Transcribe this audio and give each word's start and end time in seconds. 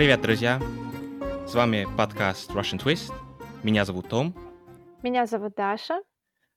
Привет, 0.00 0.22
друзья! 0.22 0.58
С 1.46 1.52
вами 1.52 1.86
подкаст 1.98 2.50
Russian 2.52 2.82
Twist. 2.82 3.12
Меня 3.62 3.84
зовут 3.84 4.08
Том. 4.08 4.34
Меня 5.02 5.26
зовут 5.26 5.54
Даша. 5.54 6.00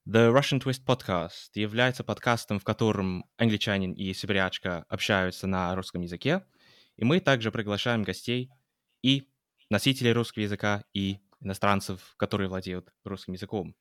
The 0.08 0.34
Russian 0.34 0.64
Twist 0.64 0.86
Podcast 0.86 1.50
является 1.54 2.06
подкастом, 2.06 2.62
в 2.62 2.64
котором 2.64 3.26
англичанин 3.36 3.92
и 3.92 4.14
сибирячка 4.14 4.86
общаются 4.88 5.46
на 5.46 5.76
русском 5.76 6.00
языке, 6.00 6.46
и 6.96 7.04
мы 7.04 7.20
также 7.20 7.52
приглашаем 7.52 8.04
гостей 8.04 8.50
и 9.02 9.28
носителей 9.70 10.14
русского 10.14 10.44
языка, 10.44 10.86
и 10.94 11.20
иностранцев, 11.42 12.14
которые 12.16 12.48
владеют 12.48 12.94
русским 13.04 13.34
языком. 13.34 13.76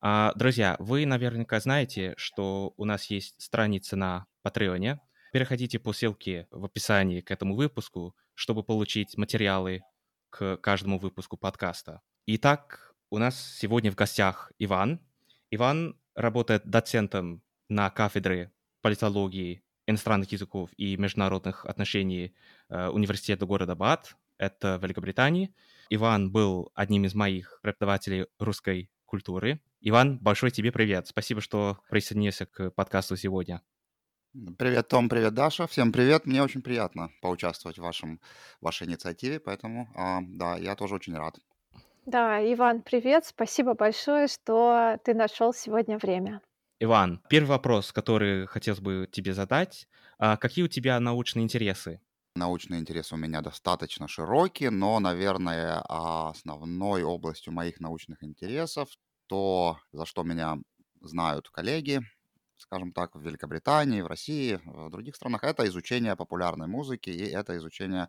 А, 0.00 0.32
друзья, 0.36 0.74
вы 0.78 1.04
наверняка 1.04 1.60
знаете, 1.60 2.14
что 2.16 2.72
у 2.78 2.86
нас 2.86 3.10
есть 3.10 3.34
страница 3.42 3.94
на 3.94 4.24
Патреоне. 4.40 5.00
Переходите 5.34 5.78
по 5.78 5.92
ссылке 5.92 6.48
в 6.50 6.64
описании 6.64 7.20
к 7.20 7.30
этому 7.30 7.56
выпуску, 7.56 8.16
чтобы 8.36 8.62
получить 8.62 9.16
материалы 9.16 9.82
к 10.30 10.58
каждому 10.58 10.98
выпуску 10.98 11.36
подкаста. 11.36 12.02
Итак, 12.26 12.94
у 13.10 13.18
нас 13.18 13.56
сегодня 13.58 13.90
в 13.90 13.96
гостях 13.96 14.52
Иван. 14.58 15.00
Иван 15.50 15.98
работает 16.14 16.66
доцентом 16.66 17.42
на 17.68 17.90
кафедре 17.90 18.52
политологии, 18.82 19.62
иностранных 19.86 20.30
языков 20.32 20.70
и 20.76 20.96
международных 20.96 21.64
отношений 21.64 22.34
э, 22.68 22.88
университета 22.88 23.46
города 23.46 23.74
Бат, 23.74 24.16
это 24.38 24.78
Великобритания. 24.82 25.54
Иван 25.88 26.30
был 26.30 26.70
одним 26.74 27.04
из 27.04 27.14
моих 27.14 27.58
преподавателей 27.62 28.26
русской 28.38 28.90
культуры. 29.06 29.60
Иван, 29.80 30.18
большой 30.18 30.50
тебе 30.50 30.72
привет. 30.72 31.06
Спасибо, 31.06 31.40
что 31.40 31.78
присоединился 31.88 32.44
к 32.44 32.70
подкасту 32.70 33.16
сегодня. 33.16 33.62
Привет, 34.58 34.88
Том, 34.88 35.08
привет, 35.08 35.32
Даша. 35.32 35.66
Всем 35.66 35.92
привет. 35.92 36.26
Мне 36.26 36.42
очень 36.42 36.60
приятно 36.60 37.10
поучаствовать 37.22 37.78
в 37.78 37.82
вашем, 37.82 38.20
вашей 38.60 38.86
инициативе, 38.86 39.40
поэтому, 39.40 39.88
а, 39.94 40.20
да, 40.22 40.58
я 40.58 40.74
тоже 40.74 40.96
очень 40.96 41.16
рад. 41.16 41.38
Да, 42.04 42.38
Иван, 42.52 42.82
привет. 42.82 43.24
Спасибо 43.24 43.72
большое, 43.72 44.28
что 44.28 44.98
ты 45.04 45.14
нашел 45.14 45.54
сегодня 45.54 45.96
время. 45.96 46.42
Иван, 46.80 47.22
первый 47.30 47.48
вопрос, 47.48 47.92
который 47.92 48.46
хотелось 48.46 48.80
бы 48.80 49.08
тебе 49.10 49.32
задать. 49.32 49.88
А 50.18 50.36
какие 50.36 50.66
у 50.66 50.68
тебя 50.68 51.00
научные 51.00 51.44
интересы? 51.44 52.02
Научные 52.34 52.80
интересы 52.80 53.14
у 53.14 53.18
меня 53.18 53.40
достаточно 53.40 54.06
широкие, 54.06 54.68
но, 54.68 55.00
наверное, 55.00 55.80
основной 55.88 57.04
областью 57.04 57.54
моих 57.54 57.80
научных 57.80 58.22
интересов, 58.22 58.90
то, 59.28 59.78
за 59.92 60.04
что 60.04 60.24
меня 60.24 60.58
знают 61.00 61.48
коллеги, 61.48 62.02
скажем 62.58 62.92
так, 62.92 63.14
в 63.14 63.20
Великобритании, 63.20 64.00
в 64.02 64.06
России, 64.06 64.60
в 64.64 64.90
других 64.90 65.16
странах, 65.16 65.44
это 65.44 65.66
изучение 65.66 66.16
популярной 66.16 66.66
музыки 66.66 67.10
и 67.10 67.24
это 67.30 67.56
изучение 67.56 68.08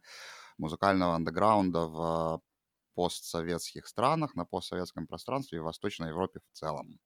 музыкального 0.57 1.15
андеграунда 1.15 1.87
в 1.87 2.41
постсоветских 2.95 3.87
странах, 3.87 4.35
на 4.35 4.45
постсоветском 4.45 5.07
пространстве 5.07 5.59
и 5.59 5.61
в 5.61 5.65
Восточной 5.65 6.09
Европе 6.09 6.41
в 6.53 6.57
целом. 6.57 6.99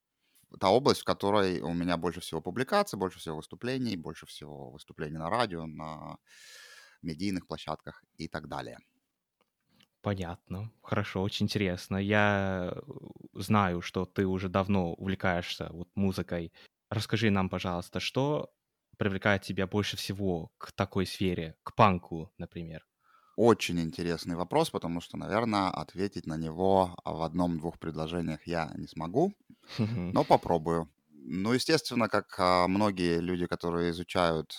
Та 0.59 0.69
область, 0.69 1.01
в 1.01 1.05
которой 1.05 1.61
у 1.61 1.73
меня 1.73 1.97
больше 1.97 2.21
всего 2.21 2.41
публикаций, 2.41 2.99
больше 2.99 3.19
всего 3.19 3.37
выступлений, 3.37 3.97
больше 3.97 4.25
всего 4.27 4.71
выступлений 4.71 5.17
на 5.17 5.29
радио, 5.29 5.65
на 5.67 6.17
медийных 7.01 7.47
площадках 7.47 8.03
и 8.17 8.27
так 8.27 8.47
далее. 8.49 8.79
Понятно. 10.01 10.71
Хорошо, 10.81 11.21
очень 11.21 11.45
интересно. 11.45 11.97
Я 11.97 12.73
э, 12.75 12.81
знаю, 13.33 13.81
что 13.81 14.05
ты 14.05 14.25
уже 14.25 14.49
давно 14.49 14.93
увлекаешься 14.93 15.69
вот 15.71 15.89
музыкой. 15.95 16.51
Расскажи 16.91 17.31
нам, 17.31 17.49
пожалуйста, 17.49 17.99
что 17.99 18.53
привлекает 18.97 19.41
тебя 19.41 19.65
больше 19.65 19.97
всего 19.97 20.51
к 20.59 20.71
такой 20.73 21.07
сфере, 21.07 21.55
к 21.63 21.73
панку, 21.73 22.31
например? 22.37 22.85
Очень 23.37 23.79
интересный 23.79 24.35
вопрос, 24.35 24.69
потому 24.69 24.99
что, 25.01 25.17
наверное, 25.17 25.69
ответить 25.69 26.27
на 26.27 26.37
него 26.37 26.95
в 27.05 27.21
одном-двух 27.23 27.79
предложениях 27.79 28.45
я 28.45 28.71
не 28.75 28.87
смогу, 28.87 29.33
но 30.11 30.25
попробую. 30.25 30.89
Ну, 31.09 31.53
естественно, 31.53 32.09
как 32.09 32.35
а, 32.39 32.67
многие 32.67 33.19
люди, 33.19 33.47
которые 33.47 33.91
изучают 33.91 34.57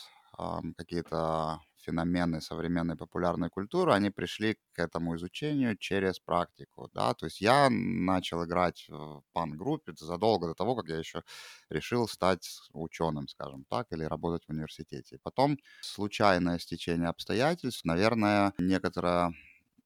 какие-то 0.77 1.61
феномены 1.83 2.41
современной 2.41 2.97
популярной 2.97 3.51
культуры, 3.51 3.93
они 3.93 4.11
пришли 4.11 4.57
к 4.73 4.79
этому 4.79 5.17
изучению 5.17 5.77
через 5.77 6.19
практику, 6.21 6.89
да, 6.95 7.15
то 7.15 7.27
есть 7.27 7.41
я 7.41 7.69
начал 7.71 8.45
играть 8.45 8.87
в 8.89 9.23
пан-группе 9.33 9.93
задолго 9.99 10.49
до 10.49 10.55
того, 10.55 10.77
как 10.77 10.89
я 10.89 10.99
еще 10.99 11.23
решил 11.71 12.09
стать 12.09 12.49
ученым, 12.73 13.29
скажем 13.29 13.65
так, 13.69 13.93
или 13.93 14.05
работать 14.05 14.45
в 14.47 14.51
университете. 14.51 15.19
Потом 15.23 15.59
случайное 15.81 16.59
стечение 16.59 17.09
обстоятельств, 17.09 17.85
наверное, 17.85 18.53
некоторая 18.59 19.33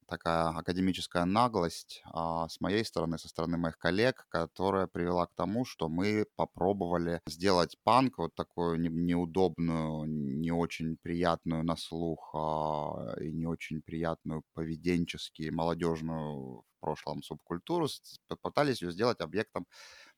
такая 0.06 0.48
академическая 0.48 1.24
наглость 1.24 2.02
а, 2.06 2.48
с 2.48 2.60
моей 2.60 2.84
стороны, 2.84 3.18
со 3.18 3.28
стороны 3.28 3.56
моих 3.56 3.78
коллег, 3.78 4.26
которая 4.28 4.86
привела 4.86 5.26
к 5.26 5.34
тому, 5.34 5.64
что 5.64 5.88
мы 5.88 6.26
попробовали 6.36 7.20
сделать 7.26 7.76
панк 7.84 8.18
вот 8.18 8.34
такую 8.34 8.80
не, 8.80 8.88
неудобную, 8.88 10.04
не 10.06 10.50
очень 10.50 10.96
приятную 10.96 11.64
на 11.64 11.76
слух 11.76 12.30
а, 12.34 13.14
и 13.20 13.32
не 13.32 13.46
очень 13.46 13.82
приятную 13.82 14.42
поведенчески 14.54 15.50
молодежную 15.50 16.60
в 16.60 16.80
прошлом 16.80 17.22
субкультуру, 17.22 17.88
попытались 18.28 18.82
ее 18.82 18.92
сделать 18.92 19.20
объектом 19.20 19.66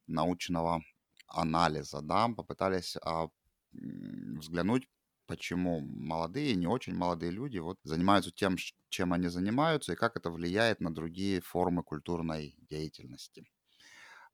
научного 0.07 0.83
анализа, 1.29 2.01
да, 2.03 2.29
попытались 2.29 2.97
а, 3.03 3.29
взглянуть 3.73 4.89
почему 5.29 5.81
молодые, 5.81 6.57
не 6.57 6.67
очень 6.67 6.95
молодые 6.95 7.31
люди 7.31 7.59
вот 7.59 7.79
занимаются 7.85 8.33
тем, 8.33 8.57
чем 8.89 9.13
они 9.13 9.29
занимаются, 9.29 9.93
и 9.93 9.97
как 9.97 10.17
это 10.17 10.31
влияет 10.31 10.81
на 10.81 10.93
другие 10.93 11.41
формы 11.41 11.85
культурной 11.85 12.57
деятельности. 12.71 13.45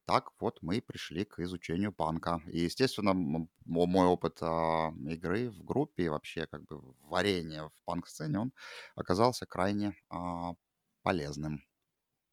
Так 0.06 0.32
вот 0.38 0.58
мы 0.62 0.82
пришли 0.82 1.24
к 1.24 1.38
изучению 1.40 1.92
панка. 1.92 2.42
И, 2.46 2.60
естественно, 2.60 3.14
мой 3.14 4.06
опыт 4.06 4.38
а, 4.42 4.92
игры 5.08 5.50
в 5.50 5.64
группе 5.64 6.04
и 6.04 6.08
вообще 6.08 6.46
как 6.46 6.64
бы 6.66 6.94
варенье 7.00 7.70
в 7.70 7.84
панк-сцене, 7.84 8.38
он 8.38 8.52
оказался 8.96 9.46
крайне 9.46 9.94
а, 10.10 10.54
полезным. 11.02 11.64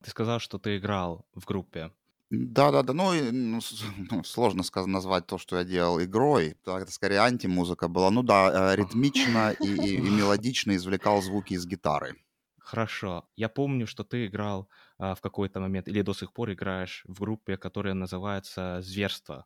Ты 0.03 0.09
сказал, 0.11 0.39
что 0.39 0.59
ты 0.59 0.77
играл 0.77 1.25
в 1.33 1.45
группе. 1.45 1.91
Да-да-да, 2.31 2.93
ну, 2.93 3.11
ну, 3.31 3.59
ну, 4.11 4.23
сложно 4.23 4.63
сказ 4.63 4.87
назвать 4.87 5.27
то, 5.27 5.37
что 5.37 5.57
я 5.57 5.63
делал 5.65 6.01
игрой. 6.01 6.55
Так, 6.63 6.83
это 6.83 6.91
скорее 6.91 7.19
антимузыка 7.19 7.87
была. 7.89 8.09
Ну 8.09 8.23
да, 8.23 8.71
э, 8.73 8.75
ритмично 8.77 9.51
и, 9.51 9.67
и, 9.67 9.95
и 9.97 10.09
мелодично 10.09 10.75
извлекал 10.75 11.21
звуки 11.21 11.53
из 11.53 11.65
гитары. 11.65 12.15
Хорошо. 12.59 13.27
Я 13.35 13.49
помню, 13.49 13.87
что 13.87 14.03
ты 14.03 14.27
играл 14.27 14.69
а, 14.97 15.15
в 15.15 15.21
какой-то 15.21 15.59
момент, 15.59 15.87
или 15.87 16.01
до 16.03 16.13
сих 16.13 16.31
пор 16.31 16.53
играешь 16.53 17.03
в 17.07 17.19
группе, 17.19 17.57
которая 17.57 17.93
называется 17.93 18.79
«Зверство». 18.81 19.45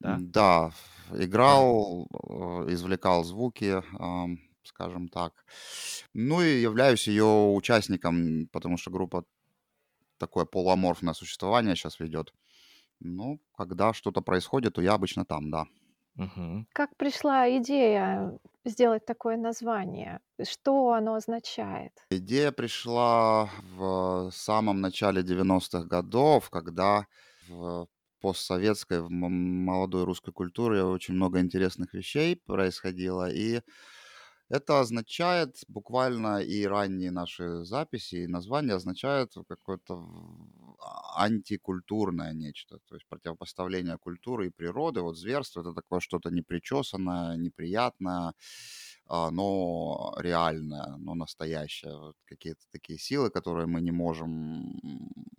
Да, 0.00 0.20
Да, 0.20 0.72
играл, 1.12 2.06
э, 2.12 2.72
извлекал 2.72 3.24
звуки, 3.24 3.82
скажем 4.62 5.08
так. 5.08 5.44
Ну 6.12 6.42
и 6.42 6.60
являюсь 6.60 7.08
ее 7.08 7.24
участником, 7.24 8.48
потому 8.52 8.76
что 8.76 8.90
группа 8.90 9.24
такое 10.18 10.44
полуаморфное 10.44 11.14
существование 11.14 11.76
сейчас 11.76 12.00
ведет. 12.00 12.32
Ну, 13.00 13.40
когда 13.56 13.92
что-то 13.92 14.20
происходит, 14.22 14.74
то 14.74 14.82
я 14.82 14.94
обычно 14.94 15.24
там, 15.24 15.50
да. 15.50 15.66
Угу. 16.18 16.66
Как 16.72 16.96
пришла 16.96 17.48
идея 17.58 18.38
сделать 18.64 19.04
такое 19.04 19.36
название? 19.36 20.20
Что 20.42 20.92
оно 20.92 21.14
означает? 21.14 21.92
Идея 22.10 22.52
пришла 22.52 23.50
в 23.76 24.30
самом 24.32 24.80
начале 24.80 25.22
90-х 25.22 25.84
годов, 25.84 26.48
когда 26.48 27.06
в 27.48 27.86
постсоветской, 28.20 29.02
в 29.02 29.10
молодой 29.10 30.04
русской 30.04 30.32
культуре 30.32 30.82
очень 30.82 31.14
много 31.14 31.38
интересных 31.40 31.92
вещей 31.92 32.36
происходило, 32.36 33.30
и 33.30 33.60
это 34.48 34.80
означает 34.80 35.56
буквально 35.68 36.38
и 36.38 36.64
ранние 36.66 37.10
наши 37.10 37.64
записи, 37.64 38.16
и 38.16 38.26
названия 38.26 38.74
означают 38.74 39.34
какое-то 39.48 39.94
а, 40.78 41.24
антикультурное 41.24 42.32
нечто, 42.32 42.78
то 42.88 42.94
есть 42.94 43.06
противопоставление 43.08 43.98
культуры 43.98 44.46
и 44.46 44.50
природы. 44.50 45.00
Вот 45.00 45.16
зверство 45.16 45.62
это 45.62 45.72
такое 45.72 46.00
что-то 46.00 46.30
непричесанное, 46.30 47.36
неприятное, 47.36 48.34
а, 49.08 49.30
но 49.30 50.14
реальное, 50.18 50.96
но 50.98 51.14
настоящее. 51.14 51.96
Вот 51.96 52.16
какие-то 52.24 52.62
такие 52.70 52.98
силы, 52.98 53.30
которые 53.30 53.66
мы 53.66 53.80
не 53.80 53.92
можем 53.92 54.78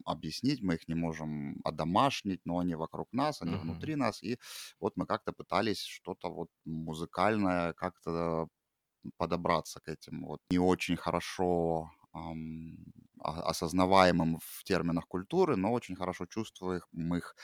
объяснить, 0.06 0.62
мы 0.62 0.76
их 0.76 0.88
не 0.88 0.96
можем 0.96 1.60
одомашнить, 1.64 2.42
но 2.46 2.60
они 2.60 2.76
вокруг 2.76 3.08
нас, 3.14 3.42
они 3.42 3.54
uh-huh. 3.54 3.62
внутри 3.62 3.96
нас. 3.96 4.24
И 4.24 4.38
вот 4.80 4.98
мы 4.98 5.06
как-то 5.06 5.34
пытались 5.34 5.82
что-то 5.82 6.30
вот 6.30 6.50
музыкальное 6.66 7.74
как-то 7.74 8.48
подобраться 9.18 9.80
к 9.80 9.88
этим 9.90 10.26
вот 10.26 10.42
не 10.50 10.60
очень 10.60 10.98
хорошо 10.98 11.92
эм, 12.14 12.78
осознаваемым 13.20 14.40
в 14.42 14.64
терминах 14.64 15.08
культуры, 15.08 15.56
но 15.56 15.72
очень 15.72 15.96
хорошо 15.96 16.26
чувствуем 16.26 17.16
их 17.16 17.36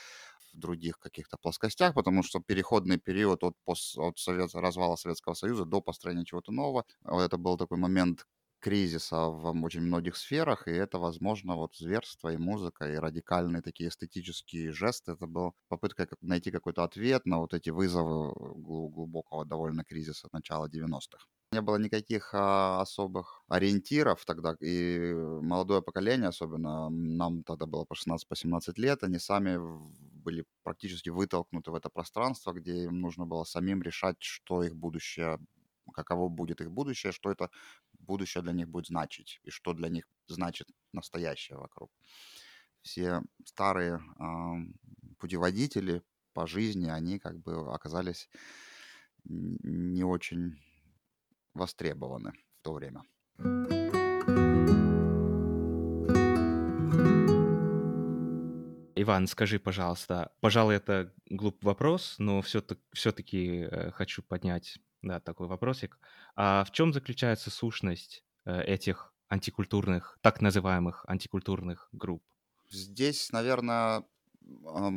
в 0.52 0.58
других 0.58 0.98
каких-то 0.98 1.36
плоскостях, 1.36 1.94
потому 1.94 2.22
что 2.22 2.40
переходный 2.40 2.98
период 2.98 3.42
от, 3.44 3.56
пос, 3.64 3.96
от 3.98 4.18
Совет, 4.18 4.54
развала 4.54 4.96
Советского 4.96 5.34
Союза 5.34 5.64
до 5.64 5.80
построения 5.80 6.24
чего-то 6.24 6.52
нового, 6.52 6.84
вот 7.02 7.22
это 7.22 7.36
был 7.36 7.56
такой 7.56 7.78
момент 7.78 8.26
кризиса 8.64 9.26
в 9.28 9.62
очень 9.62 9.82
многих 9.82 10.16
сферах, 10.16 10.68
и 10.68 10.70
это, 10.70 10.98
возможно, 10.98 11.54
вот 11.54 11.76
зверство 11.76 12.32
и 12.32 12.38
музыка, 12.38 12.90
и 12.90 12.96
радикальные 12.96 13.60
такие 13.60 13.90
эстетические 13.90 14.72
жесты. 14.72 15.12
Это 15.12 15.26
была 15.26 15.52
попытка 15.68 16.08
найти 16.22 16.50
какой-то 16.50 16.82
ответ 16.82 17.26
на 17.26 17.40
вот 17.40 17.52
эти 17.52 17.68
вызовы 17.68 18.32
глубокого 18.56 19.44
довольно 19.44 19.84
кризиса 19.84 20.28
начала 20.32 20.66
90-х 20.70 21.26
не 21.54 21.60
было 21.60 21.78
никаких 21.78 22.34
а, 22.34 22.80
особых 22.82 23.42
ориентиров 23.48 24.24
тогда, 24.24 24.56
и 24.60 25.14
молодое 25.42 25.82
поколение, 25.82 26.28
особенно 26.28 26.90
нам 26.90 27.42
тогда 27.44 27.66
было 27.66 27.84
по 27.84 27.94
16-17 27.94 28.72
по 28.74 28.80
лет, 28.80 29.04
они 29.04 29.18
сами 29.18 29.58
были 30.24 30.44
практически 30.62 31.10
вытолкнуты 31.10 31.70
в 31.70 31.74
это 31.74 31.88
пространство, 31.90 32.52
где 32.52 32.84
им 32.84 33.00
нужно 33.00 33.26
было 33.26 33.44
самим 33.44 33.82
решать, 33.82 34.16
что 34.18 34.62
их 34.62 34.74
будущее, 34.74 35.38
каково 35.92 36.28
будет 36.28 36.60
их 36.60 36.70
будущее, 36.70 37.12
что 37.12 37.30
это 37.30 37.50
будущее 37.92 38.42
для 38.42 38.52
них 38.52 38.68
будет 38.68 38.86
значить, 38.86 39.40
и 39.44 39.50
что 39.50 39.72
для 39.72 39.88
них 39.88 40.04
значит 40.26 40.68
настоящее 40.92 41.58
вокруг. 41.58 41.90
Все 42.82 43.22
старые 43.44 43.94
э, 43.94 44.24
путеводители 45.18 46.02
по 46.32 46.46
жизни, 46.46 46.90
они 46.90 47.18
как 47.18 47.38
бы 47.38 47.72
оказались 47.72 48.28
не 49.24 50.04
очень 50.04 50.58
востребованы 51.54 52.32
в 52.60 52.62
то 52.62 52.72
время. 52.72 53.02
Иван, 58.96 59.26
скажи, 59.26 59.58
пожалуйста, 59.58 60.32
пожалуй, 60.40 60.76
это 60.76 61.12
глупый 61.26 61.66
вопрос, 61.66 62.16
но 62.18 62.40
все-таки, 62.42 62.80
все-таки 62.92 63.68
э, 63.70 63.90
хочу 63.90 64.22
поднять 64.22 64.78
да, 65.02 65.20
такой 65.20 65.46
вопросик. 65.46 65.98
А 66.36 66.64
в 66.64 66.70
чем 66.70 66.92
заключается 66.92 67.50
сущность 67.50 68.24
э, 68.44 68.62
этих 68.62 69.12
антикультурных, 69.28 70.18
так 70.22 70.40
называемых 70.40 71.04
антикультурных 71.08 71.88
групп? 71.92 72.22
Здесь, 72.70 73.30
наверное, 73.32 74.04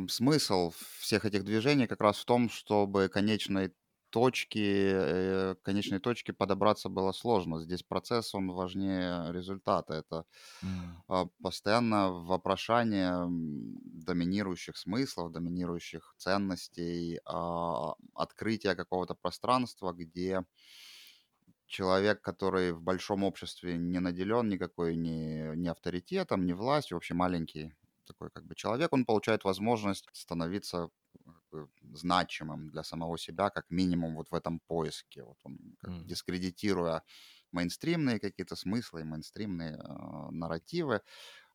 смысл 0.08 0.72
всех 1.00 1.24
этих 1.24 1.44
движений 1.44 1.86
как 1.86 2.00
раз 2.00 2.18
в 2.18 2.24
том, 2.24 2.50
чтобы 2.50 3.08
конечной 3.08 3.72
точки, 4.10 4.90
э, 4.92 5.54
конечной 5.62 5.98
точки 5.98 6.32
подобраться 6.32 6.88
было 6.88 7.12
сложно. 7.12 7.60
Здесь 7.60 7.82
процесс, 7.82 8.34
он 8.34 8.50
важнее 8.50 9.32
результата. 9.32 9.94
Это 9.94 10.24
mm. 10.62 11.30
постоянно 11.42 12.10
вопрошание 12.10 13.26
доминирующих 13.28 14.76
смыслов, 14.76 15.32
доминирующих 15.32 16.14
ценностей, 16.16 17.20
а, 17.24 17.94
открытие 18.14 18.74
какого-то 18.74 19.14
пространства, 19.14 19.92
где 19.92 20.44
человек, 21.66 22.22
который 22.22 22.72
в 22.72 22.82
большом 22.82 23.24
обществе 23.24 23.76
не 23.76 24.00
наделен 24.00 24.48
никакой 24.48 24.96
ни, 24.96 25.54
ни 25.56 25.68
авторитетом, 25.68 26.46
ни 26.46 26.52
властью, 26.52 26.96
вообще 26.96 27.14
маленький 27.14 27.74
такой 28.08 28.30
как 28.30 28.44
бы 28.46 28.54
человек, 28.54 28.92
он 28.92 29.04
получает 29.04 29.44
возможность 29.44 30.06
становиться 30.12 30.90
значимым 31.92 32.70
для 32.70 32.82
самого 32.82 33.18
себя, 33.18 33.50
как 33.50 33.70
минимум 33.70 34.16
вот 34.16 34.30
в 34.30 34.34
этом 34.34 34.60
поиске. 34.60 35.22
Вот 35.22 35.38
он 35.44 35.58
mm. 35.86 36.04
дискредитируя 36.04 37.02
мейнстримные 37.52 38.20
какие-то 38.20 38.56
смыслы, 38.56 39.04
мейнстримные 39.04 39.76
э, 39.76 40.30
нарративы. 40.30 41.00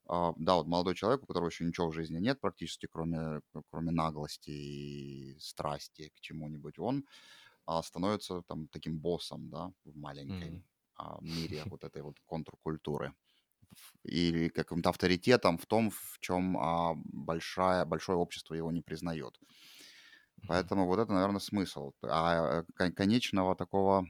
Э, 0.09 0.33
да, 0.37 0.55
вот 0.55 0.67
молодой 0.67 0.95
человек, 0.95 1.23
у 1.23 1.25
которого 1.25 1.49
еще 1.49 1.65
ничего 1.65 1.89
в 1.89 1.93
жизни 1.93 2.19
нет 2.19 2.39
практически, 2.39 2.87
кроме, 2.87 3.41
кроме 3.69 3.91
наглости 3.91 4.49
и 4.49 5.37
страсти 5.39 6.09
к 6.15 6.19
чему-нибудь, 6.19 6.79
он 6.79 7.05
э, 7.67 7.81
становится 7.83 8.41
там 8.41 8.67
таким 8.67 8.99
боссом, 8.99 9.49
да, 9.49 9.71
в 9.85 9.95
маленькой 9.95 10.49
mm. 10.49 10.63
э, 10.99 11.03
мире 11.21 11.63
вот 11.65 11.83
этой 11.83 12.01
вот 12.01 12.19
контркультуры 12.25 13.13
или 14.03 14.49
каким-то 14.49 14.89
авторитетом 14.89 15.57
в 15.57 15.65
том, 15.65 15.91
в 15.91 16.19
чем 16.19 16.57
а, 16.57 16.93
большая, 16.95 17.85
большое 17.85 18.17
общество 18.17 18.55
его 18.55 18.71
не 18.71 18.81
признает. 18.81 19.39
Поэтому 20.47 20.87
вот 20.87 20.99
это, 20.99 21.13
наверное, 21.13 21.39
смысл. 21.39 21.93
А 22.03 22.63
э, 22.79 22.91
конечного 22.91 23.55
такого 23.55 24.05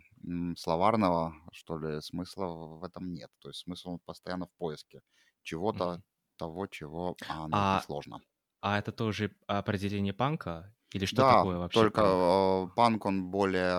словарного, 0.58 1.34
что 1.52 1.78
ли, 1.78 2.02
смысла 2.02 2.46
в 2.46 2.84
этом 2.84 3.14
нет. 3.14 3.30
То 3.40 3.50
есть 3.50 3.62
смысл 3.62 4.00
постоянно 4.06 4.46
в 4.48 4.52
поиске 4.58 5.02
чего-то, 5.44 5.84
mm-hmm. 5.84 6.02
того, 6.38 6.68
чего 6.68 7.16
а, 7.28 7.48
а, 7.52 7.82
сложно. 7.82 8.22
А 8.62 8.80
это 8.80 8.92
тоже 8.92 9.36
определение 9.48 10.14
панка? 10.14 10.74
Или 10.94 11.06
что 11.06 11.18
да, 11.18 11.38
такое 11.38 11.58
вообще? 11.58 11.80
только 11.80 12.02
э, 12.02 12.68
панк, 12.76 13.06
он 13.06 13.30
более, 13.30 13.76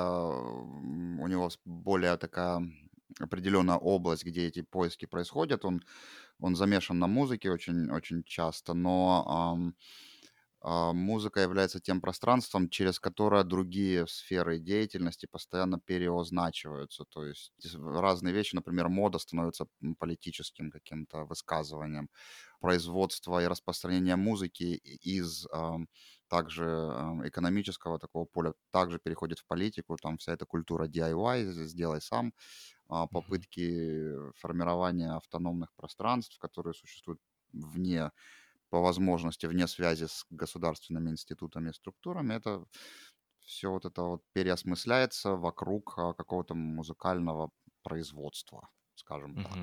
у 1.21 1.27
него 1.27 1.49
более 1.65 2.17
такая 2.17 2.63
определенная 3.21 3.77
область, 3.77 4.25
где 4.25 4.47
эти 4.47 4.63
поиски 4.63 5.07
происходят. 5.07 5.65
Он, 5.65 5.83
он 6.41 6.57
замешан 6.57 6.99
на 6.99 7.07
музыке 7.07 7.51
очень, 7.51 7.91
очень 7.91 8.23
часто, 8.25 8.75
но... 8.75 9.55
Эм, 9.57 9.77
музыка 10.65 11.41
является 11.41 11.79
тем 11.81 12.01
пространством, 12.01 12.71
через 12.71 12.99
которое 12.99 13.45
другие 13.45 14.07
сферы 14.07 14.59
деятельности 14.59 15.27
постоянно 15.27 15.79
переозначиваются. 15.79 17.05
То 17.05 17.27
есть 17.27 17.53
разные 17.75 18.33
вещи, 18.33 18.55
например, 18.55 18.89
мода 18.89 19.19
становится 19.19 19.67
политическим 19.99 20.71
каким-то 20.71 21.25
высказыванием, 21.27 22.09
производство 22.61 23.43
и 23.43 23.47
распространение 23.47 24.17
музыки 24.17 24.63
из 24.75 25.47
также 26.29 26.65
экономического 27.25 27.99
такого 27.99 28.25
поля 28.25 28.55
также 28.71 28.99
переходит 28.99 29.39
в 29.41 29.47
политику, 29.47 29.97
там 29.97 30.19
вся 30.19 30.33
эта 30.33 30.47
культура 30.47 30.89
DIY, 30.89 31.45
сделай 31.45 32.01
сам, 32.01 32.33
а, 32.89 33.07
попытки 33.07 34.13
формирования 34.37 35.13
автономных 35.17 35.75
пространств, 35.77 36.39
которые 36.39 36.75
существуют 36.75 37.21
вне 37.53 38.11
по 38.75 38.81
возможности 38.81 39.47
вне 39.47 39.69
связи 39.69 40.07
с 40.07 40.27
государственными 40.31 41.11
институтами 41.11 41.71
и 41.71 41.73
структурами, 41.73 42.35
это 42.35 42.65
все 43.39 43.71
вот 43.71 43.85
это 43.85 44.03
вот 44.03 44.23
переосмысляется 44.33 45.37
вокруг 45.37 45.95
а, 45.97 46.13
какого-то 46.13 46.57
музыкального 46.57 47.51
производства, 47.85 48.69
скажем 48.97 49.37
так. 49.37 49.57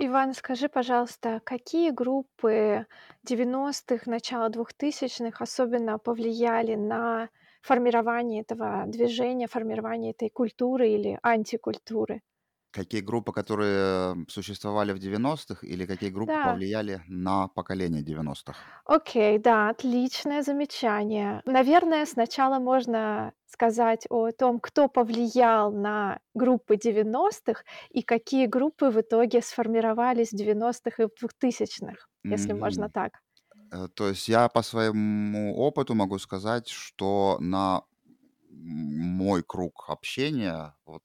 Иван, 0.00 0.34
скажи, 0.34 0.68
пожалуйста, 0.68 1.40
какие 1.44 1.92
группы 1.92 2.86
90-х, 3.24 4.10
начала 4.10 4.50
2000-х 4.50 5.44
особенно 5.44 5.98
повлияли 5.98 6.74
на 6.74 7.28
формирование 7.62 8.40
этого 8.40 8.86
движения, 8.88 9.46
формирование 9.46 10.10
этой 10.10 10.30
культуры 10.30 10.88
или 10.88 11.20
антикультуры? 11.22 12.22
Какие 12.76 13.00
группы, 13.00 13.32
которые 13.32 14.26
существовали 14.28 14.92
в 14.92 14.98
90-х, 14.98 15.66
или 15.66 15.86
какие 15.86 16.10
группы 16.10 16.34
Да. 16.34 16.42
повлияли 16.42 17.02
на 17.08 17.48
поколение 17.48 18.02
90-х? 18.02 18.58
Окей, 18.84 19.38
да, 19.38 19.68
отличное 19.70 20.42
замечание. 20.42 21.42
Наверное, 21.44 22.06
сначала 22.06 22.58
можно 22.60 23.32
сказать 23.46 24.06
о 24.10 24.30
том, 24.30 24.60
кто 24.60 24.88
повлиял 24.88 25.72
на 25.72 26.20
группы 26.34 26.76
90-х 26.76 27.64
и 27.90 28.02
какие 28.02 28.46
группы 28.46 28.90
в 28.90 29.00
итоге 29.00 29.42
сформировались 29.42 30.30
в 30.30 30.34
90-х 30.36 31.02
и 31.02 31.06
в 31.06 31.10
2000-х, 31.16 32.06
если 32.30 32.52
можно 32.52 32.88
так. 32.88 33.20
Э, 33.72 33.88
то 33.94 34.08
есть 34.08 34.28
я 34.28 34.48
по 34.48 34.62
своему 34.62 35.56
опыту 35.56 35.94
могу 35.94 36.18
сказать, 36.18 36.68
что 36.68 37.38
на 37.40 37.82
мой 38.50 39.42
круг 39.42 39.84
общения 39.88 40.76
вот 40.86 41.04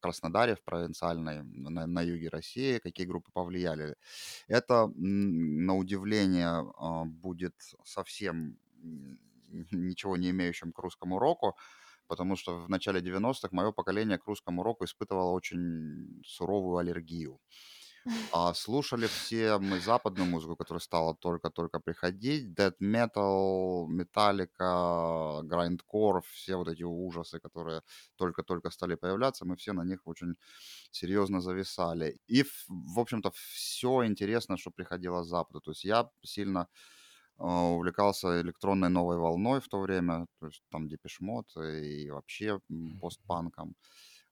Краснодаре, 0.00 0.56
в 0.56 0.62
провинциальной, 0.62 1.42
на, 1.42 1.86
на 1.86 2.02
юге 2.02 2.28
России, 2.28 2.78
какие 2.78 3.06
группы 3.06 3.30
повлияли. 3.32 3.96
Это, 4.48 4.88
на 4.96 5.76
удивление, 5.76 6.72
а, 6.78 7.04
будет 7.04 7.54
совсем 7.84 8.58
ничего 9.72 10.16
не 10.16 10.30
имеющим 10.30 10.72
к 10.72 10.78
русскому 10.78 11.18
року, 11.18 11.56
потому 12.06 12.36
что 12.36 12.56
в 12.60 12.68
начале 12.70 13.00
90-х 13.00 13.54
мое 13.56 13.72
поколение 13.72 14.18
к 14.18 14.26
русскому 14.26 14.62
року 14.62 14.84
испытывало 14.84 15.32
очень 15.32 16.22
суровую 16.24 16.78
аллергию. 16.78 17.40
А 18.32 18.54
слушали 18.54 19.06
все 19.06 19.58
мы 19.58 19.80
западную 19.80 20.28
музыку, 20.30 20.56
которая 20.56 20.80
стала 20.80 21.14
только-только 21.14 21.80
приходить. 21.80 22.58
Death 22.58 22.76
Metal, 22.80 23.86
Metallica, 23.88 25.42
Grindcore, 25.42 26.22
все 26.32 26.56
вот 26.56 26.68
эти 26.68 26.82
ужасы, 26.82 27.40
которые 27.40 27.82
только-только 28.16 28.70
стали 28.70 28.94
появляться, 28.94 29.44
мы 29.44 29.56
все 29.56 29.72
на 29.72 29.84
них 29.84 30.06
очень 30.06 30.36
серьезно 30.90 31.40
зависали. 31.40 32.18
И, 32.26 32.44
в 32.68 32.98
общем-то, 32.98 33.32
все 33.34 34.04
интересно, 34.04 34.56
что 34.56 34.70
приходило 34.70 35.22
с 35.22 35.28
Запада. 35.28 35.60
То 35.60 35.70
есть 35.72 35.84
я 35.84 36.08
сильно 36.22 36.68
а, 37.38 37.70
увлекался 37.70 38.40
электронной 38.42 38.90
новой 38.90 39.16
волной 39.16 39.60
в 39.60 39.68
то 39.68 39.80
время, 39.80 40.26
то 40.38 40.46
есть 40.46 40.62
там 40.70 40.88
Депешмот 40.88 41.46
и 41.56 42.10
вообще 42.10 42.60
постпанком. 43.00 43.74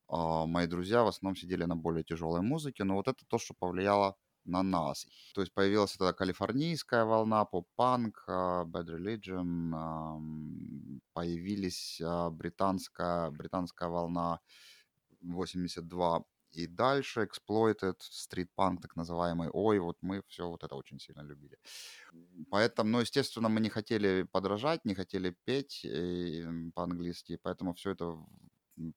А, 0.08 0.46
мои 0.46 0.66
друзья 0.66 1.04
в 1.04 1.08
основном 1.08 1.36
сидели 1.36 1.64
на 1.64 1.76
более 1.76 2.04
тяжелой 2.04 2.40
музыке, 2.40 2.84
но 2.84 2.94
вот 2.94 3.08
это 3.08 3.24
то, 3.26 3.38
что 3.38 3.54
повлияло 3.54 4.16
на 4.44 4.62
нас. 4.62 5.06
То 5.34 5.42
есть 5.42 5.52
появилась 5.52 5.96
тогда 5.96 6.12
калифорнийская 6.12 7.04
волна, 7.04 7.44
поп-панк, 7.44 8.24
а, 8.26 8.64
Bad 8.64 8.86
Religion, 8.86 11.00
появились 11.12 12.00
а, 12.02 12.30
британская, 12.30 13.30
британская 13.30 13.88
волна 13.88 14.40
82 15.20 16.24
и 16.52 16.66
дальше 16.66 17.28
Exploited, 17.28 17.96
стрит-панк 18.00 18.80
так 18.80 18.96
называемый. 18.96 19.50
Ой, 19.52 19.78
вот 19.78 19.98
мы 20.00 20.22
все 20.28 20.48
вот 20.48 20.64
это 20.64 20.76
очень 20.76 20.98
сильно 20.98 21.20
любили. 21.20 21.58
Поэтому, 22.50 22.90
ну, 22.90 23.00
естественно, 23.00 23.50
мы 23.50 23.60
не 23.60 23.68
хотели 23.68 24.22
подражать, 24.22 24.84
не 24.84 24.94
хотели 24.94 25.36
петь 25.44 25.84
э, 25.84 26.46
по-английски, 26.74 27.38
поэтому 27.42 27.74
все 27.74 27.90
это 27.90 28.16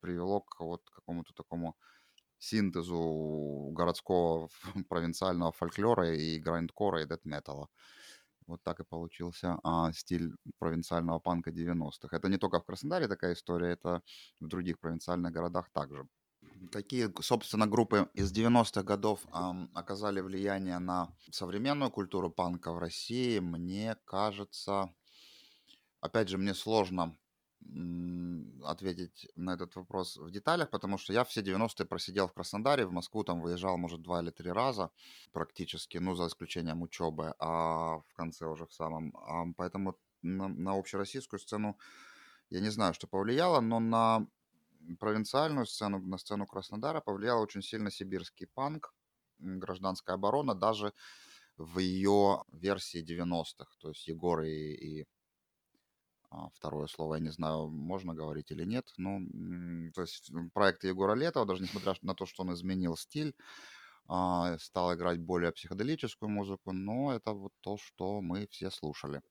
привело 0.01 0.41
к 0.41 0.59
вот 0.59 0.89
какому-то 0.89 1.33
такому 1.33 1.75
синтезу 2.38 3.69
городского 3.73 4.50
провинциального 4.89 5.51
фольклора 5.51 6.15
и 6.15 6.39
грайндкора 6.39 7.03
и 7.03 7.05
дэт-металла. 7.05 7.69
Вот 8.47 8.63
так 8.63 8.79
и 8.79 8.83
получился 8.83 9.59
а, 9.63 9.93
стиль 9.93 10.33
провинциального 10.59 11.19
панка 11.19 11.51
90-х. 11.51 12.15
Это 12.15 12.27
не 12.27 12.38
только 12.38 12.59
в 12.59 12.65
Краснодаре 12.65 13.07
такая 13.07 13.33
история, 13.33 13.69
это 13.69 14.01
в 14.39 14.47
других 14.47 14.79
провинциальных 14.79 15.31
городах 15.31 15.69
также. 15.69 16.07
Какие, 16.71 17.09
собственно, 17.21 17.67
группы 17.67 18.09
из 18.13 18.33
90-х 18.33 18.83
годов 18.83 19.19
а, 19.31 19.55
оказали 19.75 20.21
влияние 20.21 20.79
на 20.79 21.15
современную 21.31 21.91
культуру 21.91 22.31
панка 22.31 22.73
в 22.73 22.79
России, 22.79 23.39
мне 23.39 23.95
кажется, 24.05 24.93
опять 26.01 26.29
же, 26.29 26.38
мне 26.38 26.53
сложно 26.55 27.15
ответить 28.63 29.27
на 29.36 29.53
этот 29.53 29.75
вопрос 29.75 30.18
в 30.18 30.30
деталях, 30.32 30.70
потому 30.70 30.98
что 30.98 31.13
я 31.13 31.24
все 31.24 31.41
90-е 31.41 31.86
просидел 31.86 32.27
в 32.27 32.34
Краснодаре, 32.34 32.86
в 32.86 32.91
Москву 32.91 33.24
там 33.24 33.41
выезжал, 33.41 33.77
может, 33.77 34.01
два 34.01 34.22
или 34.22 34.32
три 34.32 34.51
раза 34.51 34.91
практически, 35.32 35.98
ну, 35.98 36.15
за 36.15 36.27
исключением 36.27 36.82
учебы, 36.82 37.34
а 37.39 38.00
в 38.00 38.13
конце 38.13 38.46
уже 38.46 38.65
в 38.65 38.74
самом. 38.74 39.15
А, 39.15 39.46
поэтому 39.58 39.98
на, 40.22 40.48
на 40.48 40.77
общероссийскую 40.77 41.39
сцену 41.39 41.77
я 42.50 42.60
не 42.60 42.70
знаю, 42.70 42.94
что 42.94 43.08
повлияло, 43.08 43.62
но 43.62 43.80
на 43.80 44.27
провинциальную 45.00 45.65
сцену, 45.65 46.00
на 46.00 46.18
сцену 46.18 46.46
Краснодара 46.46 47.01
повлиял 47.01 47.41
очень 47.41 47.62
сильно 47.62 47.91
сибирский 47.91 48.48
панк, 48.48 48.94
гражданская 49.39 50.15
оборона, 50.15 50.56
даже 50.56 50.94
в 51.58 51.80
ее 51.80 52.44
версии 52.51 53.03
90-х, 53.03 53.72
то 53.80 53.89
есть 53.89 54.08
Егор 54.08 54.41
и, 54.41 55.01
и 55.01 55.08
второе 56.53 56.88
слово, 56.88 57.15
я 57.15 57.21
не 57.21 57.29
знаю, 57.31 57.69
можно 57.69 58.13
говорить 58.13 58.51
или 58.51 58.63
нет. 58.65 58.85
Ну, 58.97 59.91
то 59.93 60.01
есть 60.01 60.31
проект 60.53 60.83
Егора 60.83 61.15
Летова, 61.15 61.45
даже 61.45 61.63
несмотря 61.63 61.95
на 62.01 62.15
то, 62.15 62.25
что 62.25 62.43
он 62.43 62.53
изменил 62.53 62.95
стиль, 62.95 63.35
а, 64.07 64.57
стал 64.57 64.93
играть 64.93 65.19
более 65.19 65.51
психоделическую 65.51 66.29
музыку, 66.29 66.71
но 66.73 67.13
это 67.13 67.33
вот 67.33 67.53
то, 67.61 67.77
что 67.77 68.21
мы 68.21 68.47
все 68.47 68.69
слушали 68.71 69.21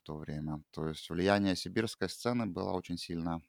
в 0.00 0.02
то 0.04 0.16
время. 0.16 0.62
То 0.70 0.88
есть 0.88 1.08
влияние 1.10 1.56
сибирской 1.56 2.08
сцены 2.08 2.46
было 2.46 2.72
очень 2.72 2.98
сильно. 2.98 3.42